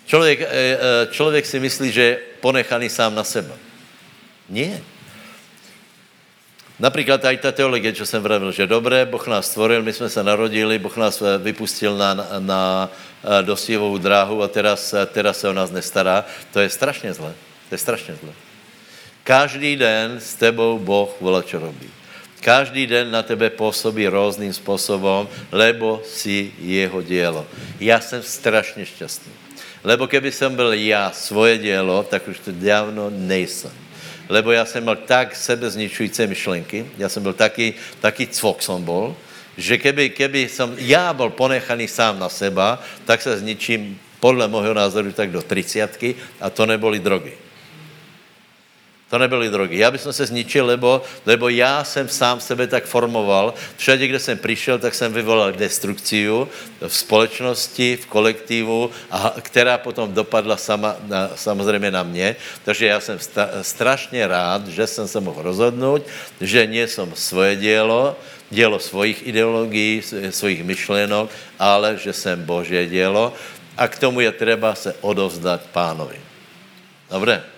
[0.06, 0.78] Člověk, eh, eh,
[1.10, 3.56] člověk si myslí, že je ponechaný sám na seba.
[4.48, 4.80] Nie.
[6.78, 10.22] Například aj ta teologie, co jsem vravil, že dobré, Boh nás stvoril, my jsme se
[10.22, 12.88] narodili, Boh nás eh, vypustil na, na
[13.42, 16.24] dosívovou dráhu a teraz, teraz se o nás nestará.
[16.52, 17.34] To je strašně zlé.
[17.68, 18.32] To je strašně zlé.
[19.24, 21.90] Každý den s tebou Boh volá, čo robí.
[22.40, 27.46] Každý den na tebe působí různým způsobem, lebo si jeho dělo.
[27.80, 29.32] Já jsem strašně šťastný.
[29.84, 33.72] Lebo keby jsem byl já svoje dělo, tak už to dávno nejsem.
[34.28, 39.16] Lebo já jsem měl tak sebezničující myšlenky, já jsem byl taky, taky cvok som bol,
[39.56, 44.74] že keby, keby jsem já byl ponechaný sám na seba, tak se zničím podle mého
[44.74, 47.47] názoru tak do třicátky a to neboli drogy.
[49.08, 49.78] To nebyly drogy.
[49.78, 53.54] Já bych se zničil, lebo, lebo já jsem sám sebe tak formoval.
[53.76, 56.48] Všade, kde jsem přišel, tak jsem vyvolal destrukciu
[56.80, 62.36] v společnosti, v kolektivu, a, která potom dopadla sama, na, samozřejmě na mě.
[62.64, 66.02] Takže já jsem sta, strašně rád, že jsem se mohl rozhodnout,
[66.40, 68.16] že nie jsem svoje dělo,
[68.50, 73.32] dělo svojich ideologií, svojich myšlenok, ale že jsem Boží dělo
[73.76, 76.20] a k tomu je třeba se odovzdat pánovi.
[77.10, 77.57] Dobré?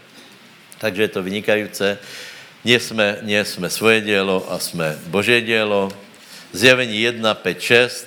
[0.81, 1.85] Takže je to vynikající.
[2.64, 5.93] Nie jsme, nie jsme svoje dělo a jsme Bože dělo.
[6.53, 8.07] Zjavení 1, 5, 6.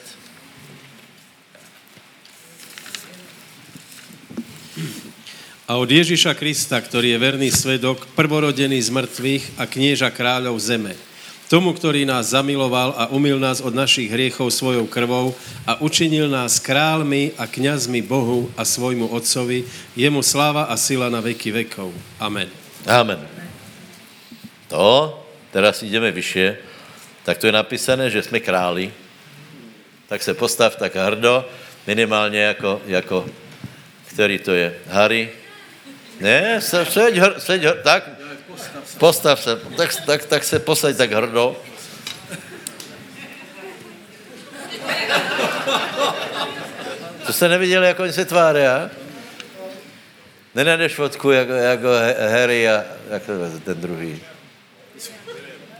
[5.67, 10.93] A od Ježíša Krista, který je verný svedok, prvorodený z mrtvých a knieža kráľov zeme.
[11.47, 16.59] Tomu, ktorý nás zamiloval a umil nás od našich hriechov svojou krvou a učinil nás
[16.59, 19.63] králmi a kňazmi Bohu a svojmu Otcovi,
[19.95, 21.93] jemu sláva a sila na veky vekov.
[22.19, 22.62] Amen.
[22.87, 23.27] Amen.
[24.67, 25.19] To,
[25.51, 26.57] teraz jdeme vyše,
[27.23, 28.93] tak to je napísané, že jsme králi.
[30.07, 31.49] Tak se postav tak hrdo,
[31.87, 33.25] minimálně jako, jako
[34.05, 34.75] který to je?
[34.89, 35.31] Harry?
[36.19, 38.09] Ne, se, seď, hr, seď, hr, tak,
[38.97, 41.61] postav se, tak, tak, tak se posaď tak hrdo.
[47.25, 49.02] To jste neviděli, jak oni se tváří, a?
[50.55, 51.87] Nenajdeš fotku jako, jako
[52.31, 53.23] Harry a jak
[53.63, 54.21] ten druhý.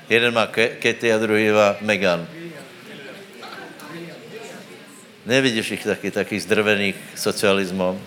[0.10, 0.48] Jeden má
[0.80, 2.28] Katy a druhý má Megan.
[5.26, 7.96] Nevidíš jich taky, taky zdrvených socialismem.
[7.96, 8.02] Uh,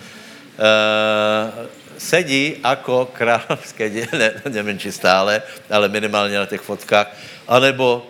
[1.99, 7.17] sedí jako královské děle, ne, nevím, či stále, ale minimálně na těch fotkách,
[7.49, 8.07] anebo,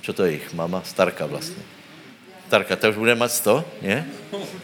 [0.00, 0.82] čo to je jich, mama?
[0.84, 1.62] Starka vlastně.
[2.46, 4.06] Starka, to už bude mít sto, ne?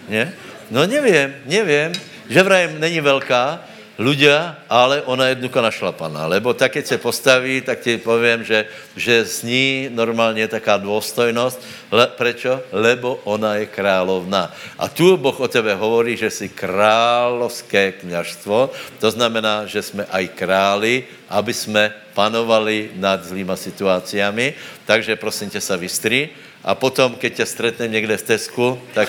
[0.08, 0.32] Ne?
[0.70, 1.92] No nevím, nevím,
[2.28, 3.64] že vraj není velká,
[3.98, 6.30] ľudia, ale ona je jednoducho našlapaná.
[6.30, 11.58] Lebo tak, keď se postaví, tak ti povím, že, že zní normálně taká dôstojnost.
[11.90, 12.62] Le, prečo?
[12.70, 14.54] Lebo ona je královna.
[14.78, 18.70] A tu Boh o tebe hovorí, že jsi královské kněžstvo.
[19.02, 24.54] To znamená, že jsme aj králi, aby jsme panovali nad zlýma situáciami.
[24.86, 26.30] Takže prosím tě sa vystri.
[26.62, 29.08] A potom, keď tě stretnem někde v Tesku, tak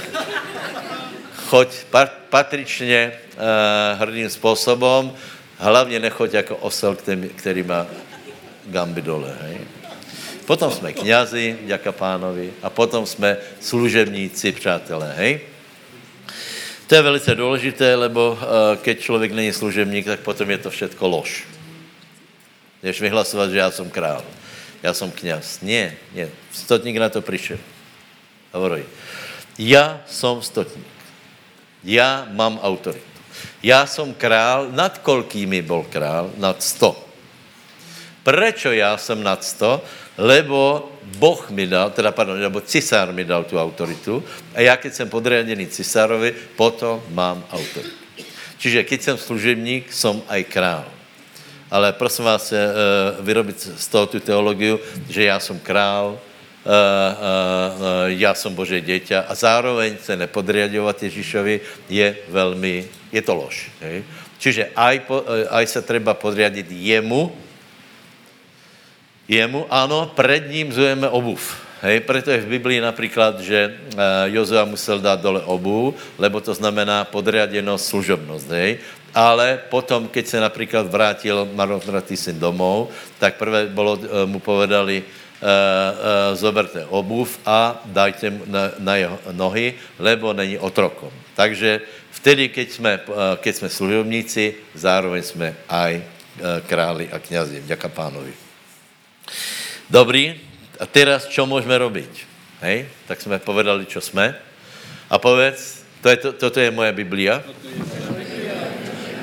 [1.49, 1.69] choď
[2.29, 5.11] patričně uh, hrdým způsobem,
[5.57, 6.97] hlavně nechoď jako osel,
[7.35, 7.87] který, má
[8.65, 9.37] gamby dole.
[9.41, 9.57] Hej?
[10.45, 15.13] Potom jsme knězi, děka pánovi, a potom jsme služebníci, přátelé.
[15.17, 15.39] Hej?
[16.87, 18.37] To je velice důležité, lebo uh,
[18.81, 21.47] keď člověk není služebník, tak potom je to všetko lož.
[22.83, 24.23] Jdeš vyhlasovat, že já jsem král,
[24.83, 25.61] já jsem kněz.
[25.61, 26.29] Ne, ne.
[26.53, 27.57] Stotník na to přišel.
[28.53, 28.83] Hovorí,
[29.57, 30.98] já jsem stotník.
[31.83, 33.05] Já mám autoritu.
[33.63, 36.31] Já jsem král, nad kolkými byl král?
[36.37, 37.05] Nad sto.
[38.23, 39.81] Prečo já jsem nad sto?
[40.17, 44.23] Lebo Boh mi dal, teda pardon, lebo cisár mi dal tu autoritu
[44.55, 47.95] a já, keď jsem podriadený cisárovi, potom mám autoritu.
[48.59, 50.85] Čiže keď jsem služebník, jsem aj král.
[51.71, 52.57] Ale prosím vás, uh,
[53.23, 54.77] vyrobit z toho tu teologii,
[55.09, 56.19] že já jsem král,
[58.05, 63.71] já jsem Bože děťa a zároveň se nepodriadovat Ježíšovi je velmi, je to lož.
[63.81, 64.03] Hej?
[64.39, 67.31] Čiže aj, po, aj se treba podriadit jemu,
[69.27, 71.41] jemu, ano, před ním zujeme obuv.
[71.79, 73.79] Hej, proto je v Biblii například, že
[74.35, 78.51] Jozua musel dát dole obu, lebo to znamená podriadenost, služobnost.
[78.51, 78.83] Hej.
[79.15, 85.03] Ale potom, keď se například vrátil marnotratý syn domov, tak prvé bylo, mu povedali,
[86.33, 91.11] zoberte obuv a dajte na, na jeho nohy, lebo není otrokom.
[91.35, 96.03] Takže vtedy, keď jsme, uh, keď jsme služobníci, zároveň jsme aj
[96.67, 97.63] králi a knězi.
[97.65, 98.33] Děka pánovi.
[99.89, 100.35] Dobrý.
[100.79, 102.11] A teraz, čo můžeme robiť?
[102.61, 102.87] Hej?
[103.07, 104.35] Tak jsme povedali, čo jsme.
[105.09, 107.43] A povedz, to je to, toto je moje Biblia.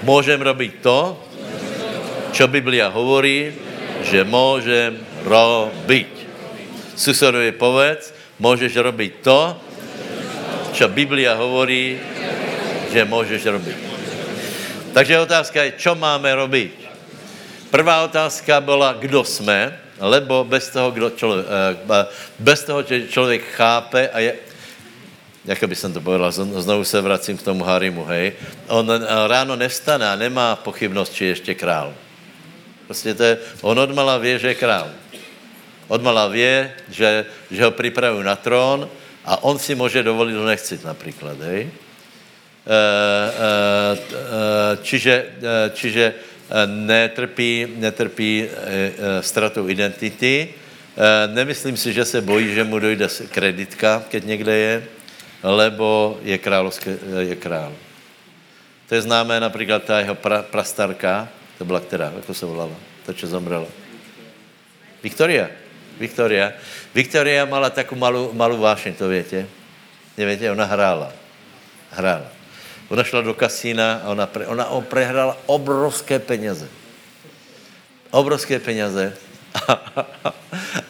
[0.03, 1.17] Můžem robiť to,
[2.33, 3.55] čo Biblia hovorí,
[4.05, 6.11] že můžem robiť.
[6.97, 9.41] Susedovi povedz, můžeš robiť to,
[10.73, 11.99] čo Biblia hovorí,
[12.93, 13.79] že můžeš robiť.
[14.95, 16.73] Takže otázka je, čo máme robiť?
[17.69, 22.07] Prvá otázka byla, kdo jsme, lebo bez toho, kdo člověk, eh,
[22.39, 24.33] bez toho, že člověk chápe a je,
[25.45, 28.33] jak by jsem to povedal, znovu se vracím k tomu Harimu, hej.
[28.69, 31.93] On eh, ráno nevstane a nemá pochybnost, či ještě král.
[32.87, 34.89] Prostě to je, on odmala vě, že je král.
[35.89, 38.89] Odmala vě, že, že ho připravují na trón
[39.25, 41.63] a on si může dovolit ho nechcit například, hej.
[41.63, 41.71] E,
[42.71, 45.15] e, e, čiže,
[45.73, 46.15] čiže
[46.67, 48.49] netrpí, netrpí
[49.21, 50.49] ztratou identity.
[51.27, 54.75] Nemyslím si, že se bojí, že mu dojde kreditka, keď někde je,
[55.43, 57.73] lebo je královské, je král.
[58.89, 63.13] To je známé například ta jeho pra, prastarka, to byla která, jako se volala, ta,
[63.13, 63.67] čo zomrela.
[65.03, 65.66] Viktoria.
[66.01, 66.53] Viktoria.
[66.95, 69.47] Viktoria mala takovou malou, malou vášeň, to větě.
[70.17, 71.13] Nevětě, ona hrála.
[71.91, 72.27] Hrála.
[72.89, 76.69] Ona šla do kasína a ona, pre, ona prehrála obrovské peněze.
[78.11, 79.17] Obrovské peněze.
[79.69, 79.73] A,
[80.25, 80.35] a,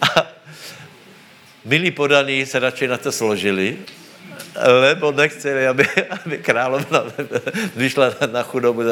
[0.02, 0.26] a
[1.64, 3.78] milí podaní se radši na to složili
[4.64, 5.84] lebo nechceli, aby,
[6.24, 7.04] aby královna
[7.76, 8.82] vyšla na chudobu,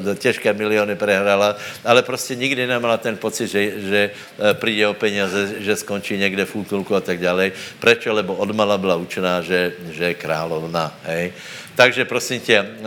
[0.00, 4.94] za těžké miliony prehrala, ale prostě nikdy nemala ten pocit, že, že eh, přijde o
[4.94, 7.52] peněze, že skončí někde v útulku a tak dále.
[7.80, 8.12] Prečo?
[8.12, 10.92] Lebo odmala byla učená, že, že je královna.
[11.04, 11.32] Hej?
[11.74, 12.86] Takže prosím tě, uh, uh,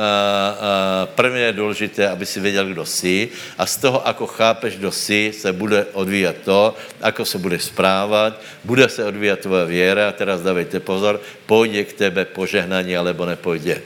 [1.15, 5.33] prvně je důležité, aby si věděl, kdo jsi a z toho, ako chápeš, kdo jsi,
[5.35, 10.41] se bude odvíjet to, ako se budeš správat, bude se odvíjet tvoje věra a teraz
[10.41, 13.81] dávejte pozor, půjde k tebe požehnání, alebo nepůjde.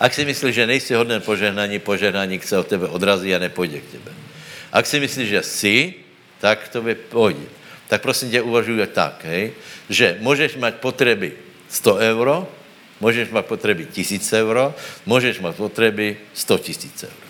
[0.00, 3.90] Ak si myslíš, že nejsi hodný požehnání, požehnání se od tebe odrazí a nepůjde k
[3.90, 4.10] tebe.
[4.72, 5.94] Ak si myslíš, že jsi,
[6.40, 7.46] tak to by půjde.
[7.88, 9.52] Tak prosím tě, uvažuj tak, hej,
[9.90, 11.32] že můžeš mít potřeby
[11.68, 12.48] 100 euro,
[13.00, 14.74] můžeš mít potřeby 1000 euro,
[15.06, 17.28] můžeš mít potřeby 100 tisíc euro.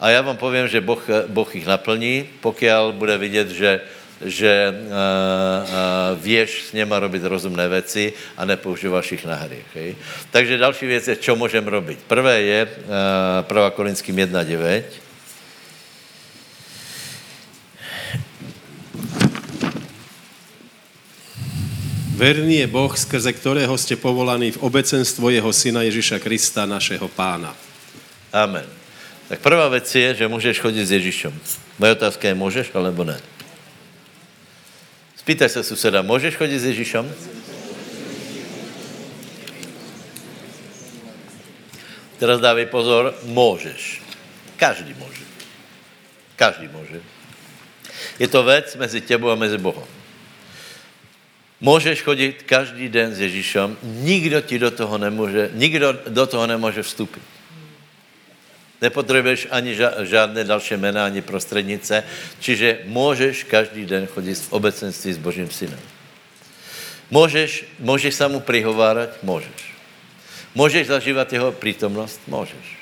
[0.00, 3.80] A já vám povím, že boh, boh jich naplní, pokud bude vidět, že
[4.24, 9.64] že uh, uh, věš s něma robit rozumné věci a nepoužíváš jich na hry.
[9.70, 9.94] Okay?
[10.30, 11.98] Takže další věc je, co můžeme robit.
[12.06, 12.68] Prvé je
[13.46, 13.70] uh, 1.
[13.70, 14.82] Korinským 1.9.
[22.18, 27.54] Verný je Boh, skrze kterého jste povolaní v obecenstvo jeho syna Ježíša Krista, našeho pána.
[28.32, 28.66] Amen.
[29.28, 31.40] Tak prvá věc je, že můžeš chodit s Ježíšem.
[31.78, 33.20] Moje otázka je, můžeš, alebo ne?
[35.16, 37.14] Spýtaj se suseda, můžeš chodit s Ježíšem?
[42.18, 44.02] Teraz dávej pozor, můžeš.
[44.56, 45.22] Každý může.
[46.36, 47.00] Každý může.
[48.18, 49.97] Je to věc mezi tebou a mezi Bohem.
[51.60, 56.82] Můžeš chodit každý den s Ježíšem, nikdo ti do toho nemůže, nikdo do toho nemůže
[56.82, 57.22] vstupit.
[58.80, 62.04] Nepotřebuješ ani žádné další jména, ani prostřednice,
[62.40, 65.80] čiže můžeš každý den chodit v obecenství s Božím synem.
[67.10, 69.22] Můžeš, můžeš se mu prihovárat?
[69.22, 69.74] Můžeš.
[70.54, 72.20] Můžeš zažívat jeho přítomnost?
[72.26, 72.78] Můžeš.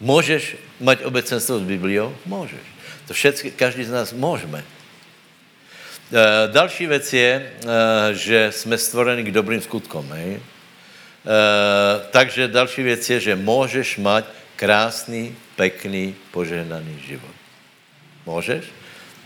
[0.00, 2.16] Můžeš mít obecenstvo s Bibliou?
[2.26, 2.60] Můžeš.
[3.06, 4.64] To všechno, každý z nás můžeme.
[6.12, 7.50] E, další věc je, e,
[8.14, 10.12] že jsme stvoreni k dobrým skutkům.
[10.12, 10.40] E,
[12.10, 14.24] takže další věc je, že můžeš mít
[14.56, 17.36] krásný, pekný, požehnaný život.
[18.26, 18.64] Můžeš?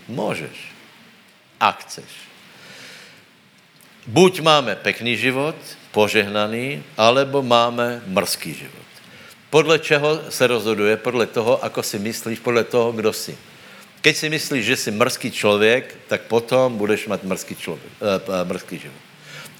[0.07, 0.57] Můžeš.
[1.59, 2.11] A chceš.
[4.07, 5.55] Buď máme pekný život,
[5.91, 8.87] požehnaný, alebo máme mrzký život.
[9.49, 10.97] Podle čeho se rozhoduje?
[10.97, 13.37] Podle toho, ako si myslíš, podle toho, kdo jsi.
[14.01, 18.79] Keď si myslíš, že jsi mrzký člověk, tak potom budeš mít mrzký, člověk, uh, mrzký
[18.79, 19.01] život.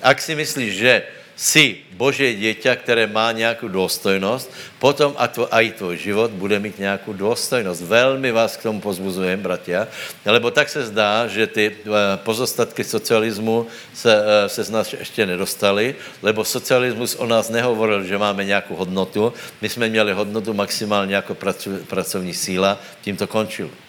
[0.01, 0.93] Ak si myslíš, že
[1.37, 4.49] jsi Boží dieťa, které má nějakou důstojnost,
[4.81, 7.81] potom a to, aj tvoj život bude mít nějakou důstojnost.
[7.81, 9.87] Velmi vás k tomu pozbuzujem, bratia,
[10.25, 15.25] lebo tak se zdá, že ty eh, pozostatky socialismu se, eh, se z nás ještě
[15.25, 21.15] nedostali, lebo socialismus o nás nehovoril, že máme nějakou hodnotu, my jsme měli hodnotu maximálně
[21.15, 21.37] jako
[21.87, 23.86] pracovní síla, tím to končilo.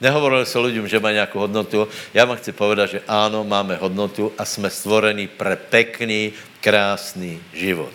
[0.00, 1.88] Nehovorili se lidem, že má nějakou hodnotu.
[2.14, 7.92] Já vám chci povedat, že ano, máme hodnotu a jsme stvorení pre pekný, krásný život.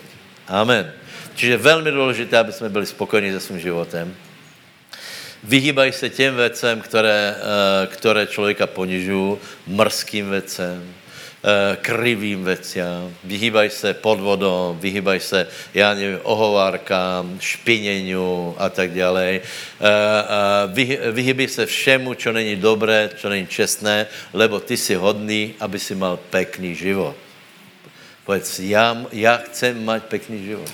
[0.48, 0.94] Amen.
[1.36, 4.16] Čiže velmi důležité, aby jsme byli spokojení se svým životem.
[5.44, 9.38] Vyhýbají se těm věcem, které, eh, které člověka ponižují,
[9.68, 10.94] mrzkým věcem,
[11.82, 18.16] krivým věciam, vyhýbají se podvodom, vyhýbají se, já nevím, ohovárkám, špinění
[18.58, 19.40] a tak dále.
[19.40, 19.42] Eh,
[20.80, 25.80] eh, vyhýbají se všemu, co není dobré, co není čestné, lebo ty jsi hodný, aby
[25.80, 27.16] si mal pekný život.
[28.26, 30.72] Povedz, já, já chcem mít pekný život.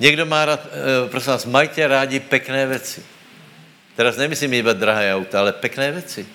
[0.00, 0.66] Někdo má rád,
[1.10, 3.02] prosím vás, majte rádi pekné věci.
[3.96, 6.26] Teraz nemyslím iba drahé auta, ale pekné věci.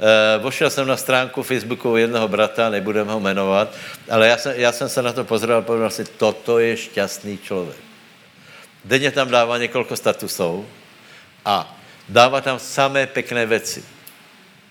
[0.00, 3.74] Uh, vošel jsem na stránku Facebooku jednoho brata, nebudem ho jmenovat,
[4.10, 7.38] ale já jsem, já jsem se na to pozrel a povedal si, toto je šťastný
[7.38, 7.76] člověk.
[8.84, 10.66] Denně tam dává několik statusů
[11.44, 11.76] a
[12.08, 13.84] dává tam samé pekné věci.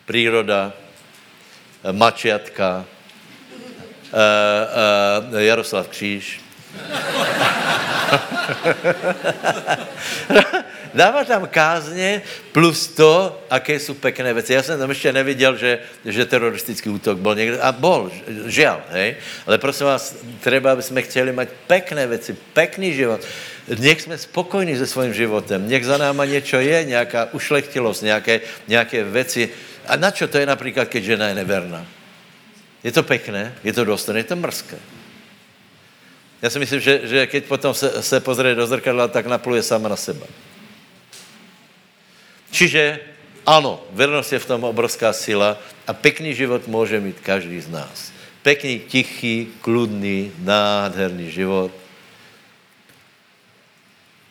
[0.05, 0.73] Příroda,
[1.84, 2.86] eh, mačiatka,
[4.13, 4.19] uh,
[5.34, 6.41] uh, Jaroslav Kříž.
[10.94, 12.22] dává tam kázně
[12.52, 14.54] plus to, aké jsou pekné věci.
[14.54, 17.60] Já jsem tam ještě neviděl, že, že teroristický útok byl někde.
[17.60, 18.12] A bol,
[18.46, 19.16] žel, hej.
[19.48, 23.22] Ale prosím vás, třeba, aby jsme chtěli mít pekné věci, pekný život.
[23.80, 25.70] Nech jsme spokojní se svým životem.
[25.70, 29.50] Nech za náma něco je, nějaká ušlechtilost, nějaké, nějaké věci.
[29.88, 31.86] A na čo to je například, keď žena je neverná?
[32.84, 34.78] Je to pekné, je to dostojné, je to mrzké.
[36.42, 39.90] Já si myslím, že, že keď potom se, se pozrie do zrkadla, tak napluje sama
[39.90, 40.26] na seba.
[42.52, 43.00] Čiže
[43.45, 48.14] ano, vernost je v tom obrovská sila a pekný život může mít každý z nás.
[48.41, 51.72] Pekný, tichý, kludný, nádherný život.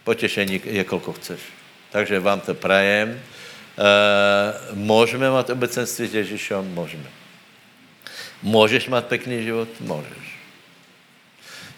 [0.05, 1.41] Potěšení je, kolko chceš.
[1.91, 3.11] Takže vám to prajem.
[3.15, 3.21] E,
[4.75, 6.65] můžeme mít obecenství s Ježíšem?
[6.75, 7.11] Můžeme.
[8.43, 9.69] Můžeš mít pekný život?
[9.81, 10.29] Můžeš.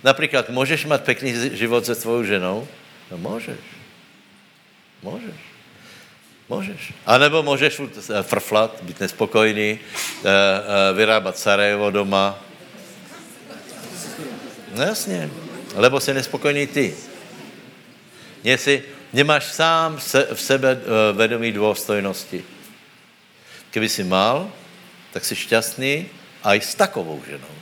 [0.05, 2.69] Například, můžeš mít pekný život se svou ženou?
[3.11, 3.61] No můžeš.
[5.03, 5.50] Můžeš.
[6.51, 6.93] Můžeš.
[7.07, 7.81] A nebo můžeš
[8.23, 12.39] frflat, být nespokojný, eh, eh, vyrábat Sarajevo doma.
[14.75, 15.31] No jasně.
[15.75, 16.97] Lebo jsi nespokojný ty.
[18.45, 18.83] Jestli
[19.13, 19.97] nemáš sám
[20.35, 22.43] v sebe eh, vedomí dôstojnosti.
[23.71, 24.51] Kdyby si mal,
[25.15, 26.07] tak jsi šťastný
[26.43, 27.55] a i s takovou ženou.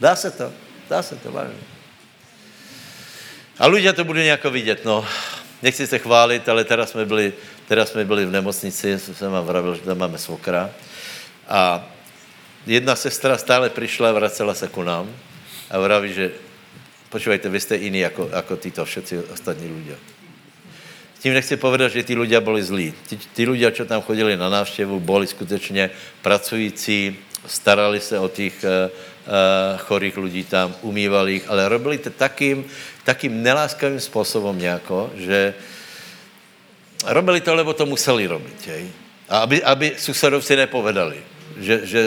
[0.00, 0.52] Dá se to,
[0.90, 1.62] dá se to, vážně.
[3.58, 5.06] A lidé to budou nějak vidět, no.
[5.62, 7.32] Nechci se chválit, ale teraz jsme byli,
[7.68, 10.70] teraz jsme byli v nemocnici, jsem vám vravil, že tam máme svokra.
[11.48, 11.86] A
[12.66, 15.08] jedna sestra stále přišla a vracela se ku nám
[15.70, 16.30] a vraví, že
[17.08, 19.96] počúvajte, vy jste jiný jako, jako títo všetci ostatní lidé.
[21.20, 22.94] Tím nechci povedat, že ty lidé byli zlí.
[23.34, 25.90] Ty lidé, co tam chodili na návštěvu, byli skutečně
[26.22, 27.16] pracující,
[27.46, 32.64] starali se o těch uh, uh, chorých lidí tam, umývali jich, ale robili to takým,
[33.04, 35.54] takým neláskavým způsobem nějako, že
[37.06, 38.66] robili to, lebo to museli robit.
[38.66, 38.88] Jej?
[39.28, 41.22] A aby, aby susedovci nepovedali
[41.60, 42.00] že, že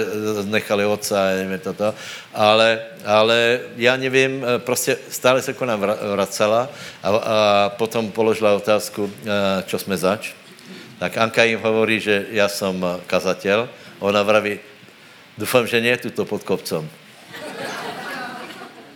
[0.48, 1.94] nechali otca, nevím toto,
[2.34, 5.80] ale, ale já nevím, prostě stále se k nám
[6.14, 6.70] vracela
[7.04, 9.12] a, a potom položila otázku,
[9.66, 10.32] čo jsme zač.
[11.00, 13.70] Tak Anka jim hovorí, že já jsem kazatel.
[14.00, 14.60] Ona vraví,
[15.38, 16.90] doufám, že nie tuto pod kopcom.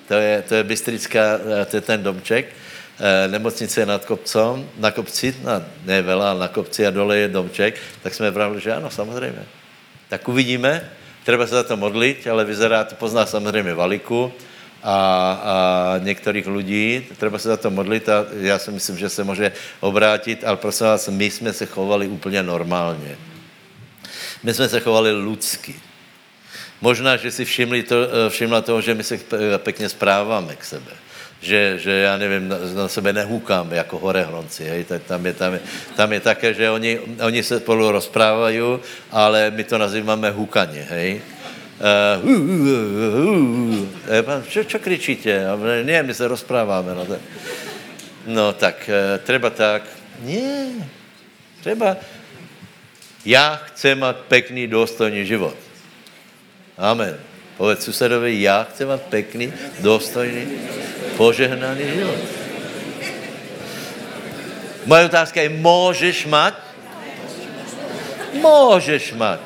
[0.07, 2.47] To je, to je Bystrická, to je ten domček.
[3.27, 7.77] Nemocnice je nad kopcom, na kopci, na, ne vela, na kopci a dole je domček,
[8.03, 9.45] tak jsme vravili, že ano, samozřejmě
[10.09, 10.89] tak uvidíme.
[11.23, 14.33] Treba se za to modlit, ale vyzerá, to pozná samozřejmě Valiku
[14.83, 14.95] a,
[15.43, 15.53] a
[15.99, 17.05] některých lidí.
[17.17, 20.85] Treba se za to modlit a já si myslím, že se může obrátit, ale prosím
[20.85, 23.17] vás, my jsme se chovali úplně normálně.
[24.43, 25.75] My jsme se chovali lidsky.
[26.81, 27.95] Možná, že si všimli to,
[28.29, 29.19] všimla toho, že my se
[29.57, 31.07] pěkně správáme k sebe
[31.41, 35.59] že, že já nevím, na, na sebe nehukám jako horehronci, hej, tam je, tam je,
[35.95, 38.61] tam je také, že oni, oni se spolu rozprávají,
[39.11, 41.21] ale my to nazýváme hukaně, hej.
[41.77, 42.41] Uh, uh,
[43.29, 45.45] uh, uh, čo, čo kričíte?
[45.85, 46.89] Ne, my se rozpráváme.
[46.95, 47.21] No, tak,
[48.25, 49.85] no tak, uh, treba tak.
[50.25, 50.73] Nie,
[51.61, 52.01] treba.
[53.25, 55.66] Já chcem mít pekný, důstojný život.
[56.77, 57.17] Amen.
[57.57, 60.45] Povedz susedovi, já chci mít pekný, důstojný,
[61.17, 62.21] požehnaný život.
[64.85, 66.55] Moje otázka je, můžeš mít?
[68.33, 69.41] Můžeš mít.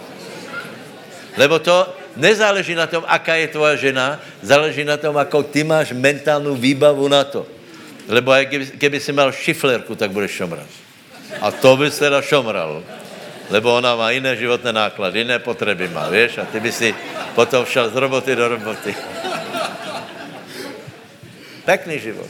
[1.37, 5.95] Lebo to nezáleží na tom, aká je tvoja žena, záleží na tom, ako ty máš
[5.95, 7.47] mentálnu výbavu na to.
[8.11, 10.67] Lebo keby, keby si mal šiflerku, tak budeš šomrat.
[11.39, 12.83] A to by se teda šomral
[13.51, 16.95] lebo ona má jiné životné náklady, jiné potřeby má, víš, a ty by si
[17.35, 18.95] potom šel z roboty do roboty.
[21.65, 22.29] Pekný život.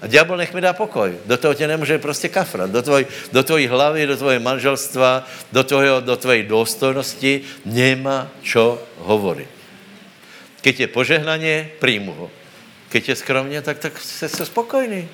[0.00, 1.12] A diabol nech mi dá pokoj.
[1.28, 2.70] Do toho tě nemůže prostě kafrat.
[2.70, 7.32] Do, tvoj, do tvojí hlavy, do tvoje manželstva, do, tvojho, do tvojej důstojnosti
[7.68, 9.60] nemá čo hovoriť.
[10.60, 12.30] Keď je požehnaně, príjmu ho.
[12.88, 15.08] Keď je skromně, tak, tak se, se spokojný.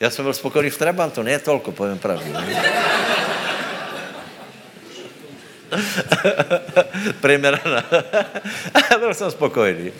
[0.00, 2.34] Já jsem byl spokojný v Trabantu, ne tolko, povím pravdu.
[7.20, 7.84] Primeraná.
[8.98, 9.92] byl jsem spokojený.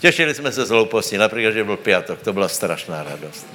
[0.00, 3.46] Těšili jsme se z hlouposti, například, že byl pátek, to byla strašná radost.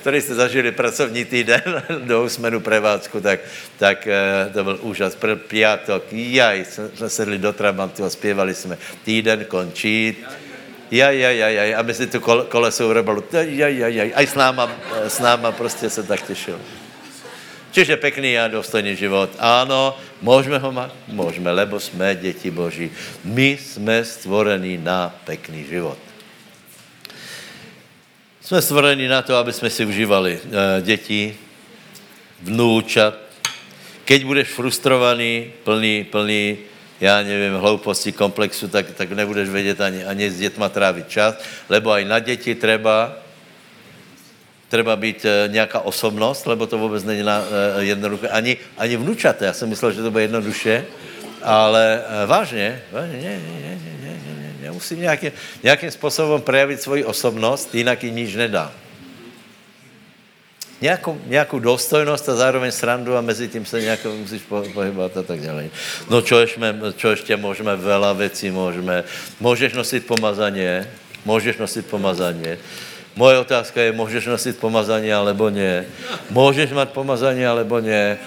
[0.00, 3.40] který jste zažili pracovní týden do úsmenu prevádzku, tak,
[3.78, 5.14] tak eh, to byl úžas.
[5.14, 10.16] Pátek, jaj, jsme sedli do Trabantu a zpěvali jsme týden končí,
[10.90, 14.34] jaj, jaj, jaj, jaj, a my si tu koleso urobili, jaj, jaj, jaj, a s
[14.34, 16.60] náma, eh, s náma prostě se tak těšil.
[17.74, 19.34] Čiže pekný a důstojný život.
[19.38, 20.94] Ano, můžeme ho mít?
[21.10, 22.90] Můžeme, lebo jsme děti Boží.
[23.24, 25.98] My jsme stvorení na pekný život.
[28.40, 30.50] Jsme stvorení na to, aby jsme si užívali uh,
[30.86, 31.34] děti,
[32.42, 33.18] vnúčat.
[34.04, 36.58] Keď budeš frustrovaný, plný, plný,
[37.00, 41.34] já nevím, hlouposti, komplexu, tak, tak nebudeš vědět ani, ani s dětma trávit čas,
[41.68, 43.23] lebo aj na děti treba
[44.74, 47.44] třeba být eh, nějaká osobnost, lebo to vůbec není na,
[47.78, 48.28] eh, jednoduché.
[48.28, 50.84] Ani, ani vnučaté, já jsem myslel, že to bude jednoduše,
[51.42, 54.70] ale eh, vážně, vážně, ne, ne, ne, ne, ne, ne, ne.
[54.74, 55.30] Musím nějakým,
[55.62, 58.72] nějakým způsobem projevit svoji osobnost, jinak ji nič nedá.
[60.82, 64.42] Nějakou, nějakou důstojnost a zároveň srandu a mezi tím se nějak musíš
[64.74, 65.70] pohybovat a tak dále.
[66.10, 66.60] No čo ještě,
[66.98, 69.04] čo ještě můžeme, vela věcí můžeme.
[69.40, 70.90] Můžeš nosit pomazaně,
[71.24, 72.58] můžeš nosit pomazaně.
[73.16, 75.86] Moje otázka je, můžeš nosit pomazání, alebo ne.
[76.30, 78.18] Můžeš mít pomazání, alebo ne.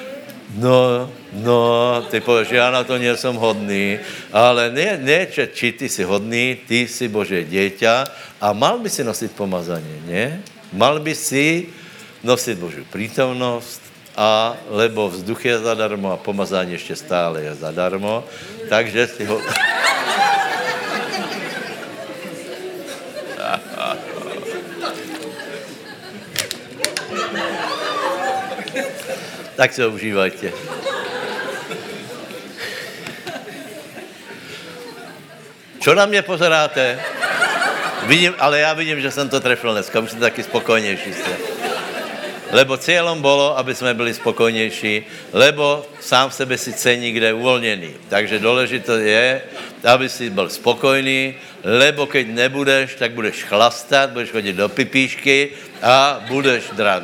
[0.55, 3.99] No, no, ty pověš, já na to nejsem hodný,
[4.33, 8.05] ale ne, ne, či, či ty jsi hodný, ty jsi Bože děťa
[8.41, 10.41] a mal by si nosit pomazání, ne?
[10.73, 11.67] Mal by si
[12.23, 13.81] nosit Boží prítomnost,
[14.17, 18.23] a lebo vzduch je zadarmo a pomazání ještě stále je zadarmo,
[18.69, 19.41] takže si ho...
[29.57, 30.53] tak se užívajte.
[35.81, 36.99] Čo na mě pozeráte?
[38.05, 41.13] Vidím, ale já vidím, že jsem to trefil dneska, už jsem taky spokojnější.
[41.13, 41.33] Jste.
[42.51, 45.03] Lebo cílem bylo, aby jsme byli spokojnější,
[45.33, 47.93] lebo sám sebe si cení, kde je uvolněný.
[48.09, 49.41] Takže důležité je,
[49.83, 55.49] aby si byl spokojný, lebo keď nebudeš, tak budeš chlastat, budeš chodit do pipíšky
[55.81, 57.03] a budeš drát,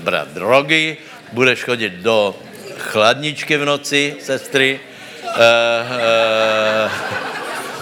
[0.00, 0.96] brát drogy,
[1.32, 2.36] budeš chodit do
[2.78, 4.80] chladničky v noci, sestry,
[5.24, 6.90] uh, uh,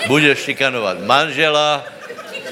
[0.06, 1.84] budeš šikanovat manžela,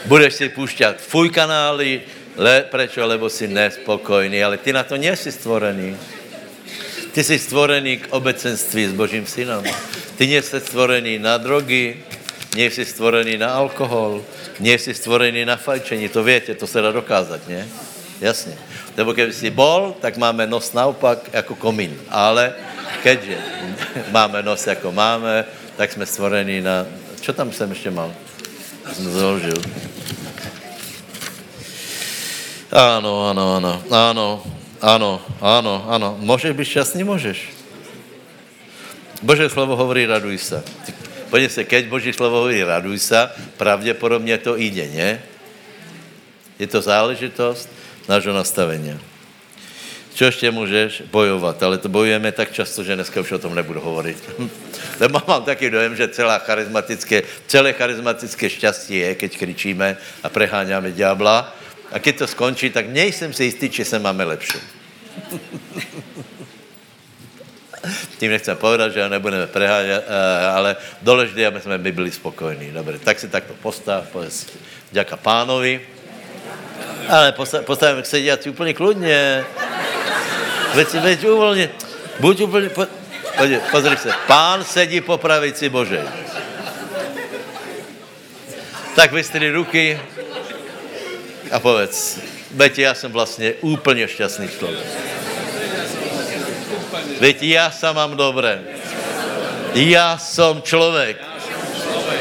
[0.05, 2.03] budeš si púšťat fuj kanály,
[2.37, 3.07] le, prečo?
[3.07, 5.97] Lebo si nespokojný, ale ty na to nejsi stvorený.
[7.13, 9.65] Ty jsi stvorený k obecenství s Božím synom.
[10.17, 12.01] Ty nejsi stvorený na drogy,
[12.57, 14.25] nejsi stvorený na alkohol,
[14.61, 16.09] nejsi stvorený na fajčení.
[16.09, 17.69] To větě, to se dá dokázat, ne?
[18.21, 18.57] Jasně.
[18.97, 21.97] Nebo kdyby si bol, tak máme nos naopak jako komín.
[22.09, 22.53] Ale
[23.03, 23.39] keďže
[24.11, 25.45] máme nos jako máme,
[25.77, 26.87] tak jsme stvorení na...
[27.21, 28.13] Čo tam jsem ještě mal?
[28.93, 29.63] Jsem zložil.
[32.73, 34.43] Ano, ano, ano, ano,
[34.81, 36.17] ano, ano, ano.
[36.21, 37.05] Můžeš být šťastný?
[37.05, 37.53] Můžeš.
[39.23, 40.63] Bože slovo hovorí, raduj se.
[41.31, 45.23] Podívej se, keď Boží slovo hovorí, raduj se, pravděpodobně to jde, ne?
[46.59, 47.69] Je to záležitost
[48.09, 49.01] nášho nastavení.
[50.15, 51.03] Co ještě můžeš?
[51.11, 54.31] Bojovat, ale to bojujeme tak často, že dneska už o tom nebudu hovorit.
[55.01, 60.93] Lebo mám taky dojem, že celá charizmatické, celé charizmatické šťastí je, keď kričíme a preháňáme
[60.93, 61.57] ďábla,
[61.93, 64.59] a když to skončí, tak nejsem si jistý, či se máme lepší.
[68.19, 72.71] Tím nechcem povedat, že nebudeme preháňat, eh, ale důležité, aby jsme byli spokojní.
[72.71, 74.47] Dobře, tak si takto postav, povedz,
[74.93, 75.81] děka pánovi.
[77.09, 77.35] Ale
[77.65, 79.45] postavíme k sediaci úplně kludně.
[80.75, 81.71] Veď, veď uvolně.
[82.21, 82.69] Buď úplně...
[82.69, 82.87] Po,
[83.71, 84.11] pozri se.
[84.27, 86.03] Pán sedí po pravici Bože.
[88.95, 90.01] Tak vystři ruky,
[91.53, 92.19] a povedz,
[92.51, 94.87] veď já jsem vlastně úplně šťastný člověk.
[97.21, 98.63] Veď já se mám dobré.
[99.75, 101.17] Já jsem člověk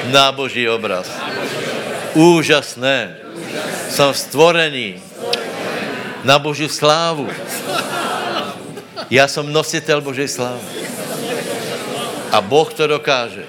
[0.06, 1.12] na boží obraz.
[2.14, 3.21] Úžasné.
[3.90, 5.04] Jsem stvorený
[6.24, 7.28] na boží slávu.
[9.10, 10.62] Já jsem nositel boží slávy.
[12.32, 13.44] A Boh to dokáže.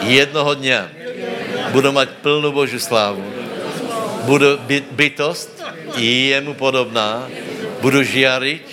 [0.00, 0.90] Jednoho dňa
[1.70, 3.34] budu mať plnou boží slávu
[4.24, 5.50] budu byt, bytost
[5.96, 7.28] jemu podobná,
[7.80, 8.64] budu žiariť,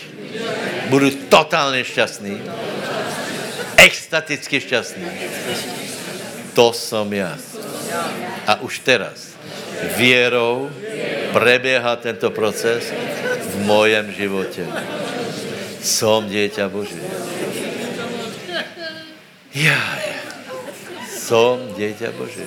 [0.87, 2.41] budu totálně šťastný,
[3.77, 5.07] extaticky šťastný.
[6.53, 7.37] To jsem já.
[8.47, 9.30] A už teraz
[9.97, 10.71] věrou
[11.33, 12.93] preběhá tento proces
[13.49, 14.67] v mojem životě.
[15.81, 17.01] Som dieťa Boží.
[19.49, 19.81] Já
[21.09, 22.45] som dieťa Boží.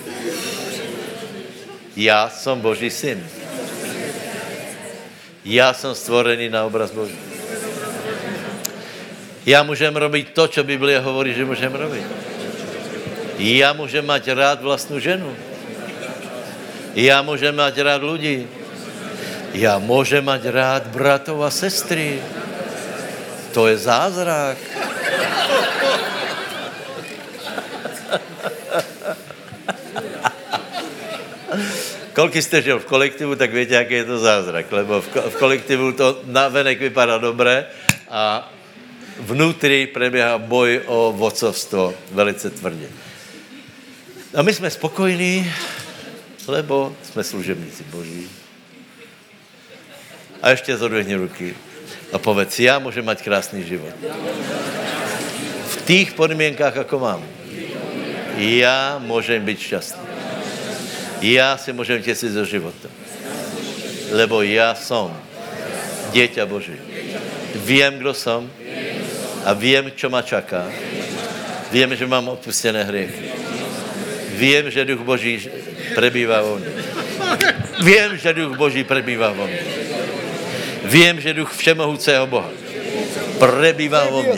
[1.97, 3.19] Já jsem Boží syn.
[5.45, 7.19] Já jsem stvorený na obraz Boží.
[9.47, 12.07] Já můžem robit to, co Biblia hovorí, že můžem robit.
[13.39, 15.37] Já můžem mať rád vlastnou ženu.
[16.95, 18.47] Já můžem mať rád lidi.
[19.53, 22.23] Já můžem mať rád bratov a sestry.
[23.53, 24.59] To je zázrak.
[32.15, 35.93] Kolky jste žil v kolektivu, tak víte, jaký je to zázrak, lebo v, v kolektivu
[35.93, 37.67] to na venek vypadá dobré
[38.11, 38.53] a
[39.19, 42.87] vnútri preběhá boj o vocovstvo velice tvrdě.
[44.35, 45.53] A my jsme spokojní,
[46.47, 48.29] lebo jsme služebníci Boží.
[50.43, 51.57] A ještě zodvihni ruky
[52.13, 53.95] a povedz, já můžu mít krásný život.
[55.67, 57.25] V těch podmínkách, jako mám.
[58.37, 60.05] Já můžem být šťastný
[61.33, 62.89] já si můžem těsit do života.
[64.11, 65.17] Lebo já jsem
[66.13, 66.77] děťa Boží.
[67.55, 68.51] Vím, kdo jsem
[69.45, 70.67] a vím, co má čaká.
[71.73, 73.44] Vím, že mám odpustené hriechy.
[74.45, 75.41] Vím, že Duch Boží
[75.97, 76.69] prebývá vo mně.
[77.81, 79.65] Vím, že Duch Boží prebývá vo mně.
[80.85, 82.53] Vím, že Duch Všemohoucého Boha
[83.41, 84.37] Prebývá vo mne.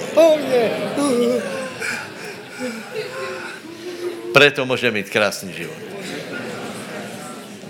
[4.30, 5.82] Preto môžem mít krásný život.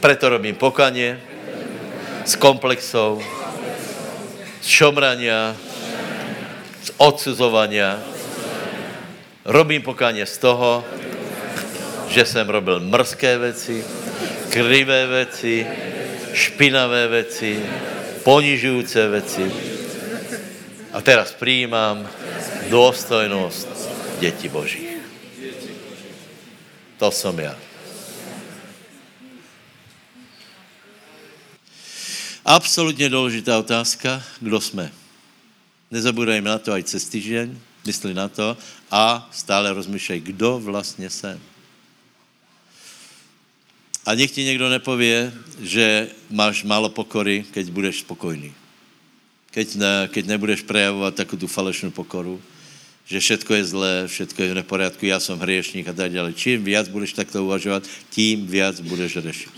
[0.05, 1.17] Preto robím pokanie
[2.29, 3.25] z komplexov,
[4.61, 5.57] z šomrania,
[6.85, 7.97] z odsudzovania.
[9.49, 10.85] Robím pokanie z toho,
[12.09, 13.85] že jsem robil mrzké věci,
[14.51, 15.67] krivé věci,
[16.33, 17.63] špinavé věci,
[18.23, 19.53] ponižující věci.
[20.93, 22.09] A teraz přijímám
[22.69, 23.69] důstojnost
[24.21, 24.97] dětí Božích.
[26.99, 27.57] To jsem já.
[32.45, 34.93] Absolutně důležitá otázka, kdo jsme.
[35.91, 38.57] Nezabudajme na to aj cez týždeň, mysli na to
[38.91, 41.41] a stále rozmýšlej, kdo vlastně jsem.
[44.07, 48.55] A nech ti někdo nepově, že máš málo pokory, keď budeš spokojný.
[49.51, 52.43] Keď, ne, keď nebudeš prejavovat takovou tu falešnou pokoru,
[53.07, 56.33] že všetko je zlé, všetko je v neporiadku, já jsem hriešník a tak dále.
[56.33, 59.55] Čím víc budeš takto uvažovat, tím víc budeš řešit.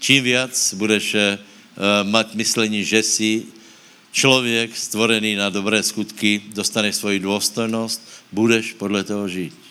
[0.00, 1.20] Čím víc budeš uh,
[2.02, 3.42] mať myslení, že jsi
[4.12, 8.02] člověk stvorený na dobré skutky, dostaneš svoji důstojnost,
[8.32, 9.69] budeš podle toho žít.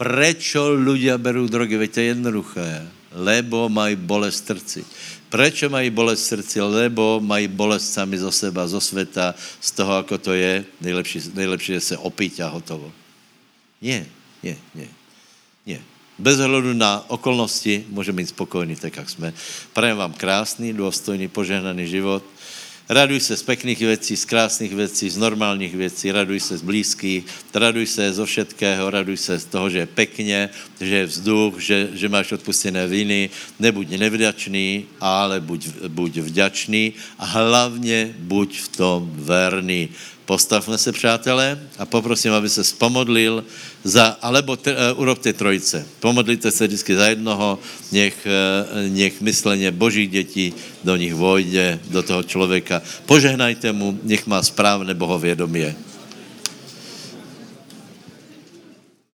[0.00, 1.76] Prečo ľudia berú drogy?
[1.76, 2.68] Veď to je jednoduché.
[3.12, 4.80] Lebo mají bolest srdci.
[5.28, 6.56] Prečo mají bolest srdci?
[6.56, 10.64] Lebo mají bolest sami zo seba, zo sveta, z toho, ako to je.
[10.80, 12.88] Nejlepší, nejlepší je se opiť a hotovo.
[13.84, 14.08] Nie,
[14.40, 14.88] nie, nie.
[15.68, 15.84] Nie.
[16.16, 19.32] Bez hledu na okolnosti můžeme být spokojní, tak jak jsme.
[19.72, 22.24] Prajem vám krásný, důstojný, požehnaný život
[22.90, 27.24] Raduj se z pekných věcí, z krásných věcí, z normálních věcí, raduj se z blízkých,
[27.54, 31.88] raduj se zo všetkého, raduj se z toho, že je pekně, že je vzduch, že,
[31.94, 39.10] že máš odpustené viny, nebuď nevděčný, ale buď, buď vďačný a hlavně buď v tom
[39.14, 39.88] verný.
[40.30, 43.44] Postavme se, přátelé, a poprosím, aby se spomodlil
[43.84, 45.86] za, alebo t, uh, urobte trojice.
[46.00, 47.58] Pomodlite se vždycky za jednoho,
[47.92, 50.54] nech, uh, nech mysleně božích dětí
[50.84, 52.82] do nich vojde, do toho člověka.
[53.06, 55.89] Požehnajte mu, nech má správné bohovědomie.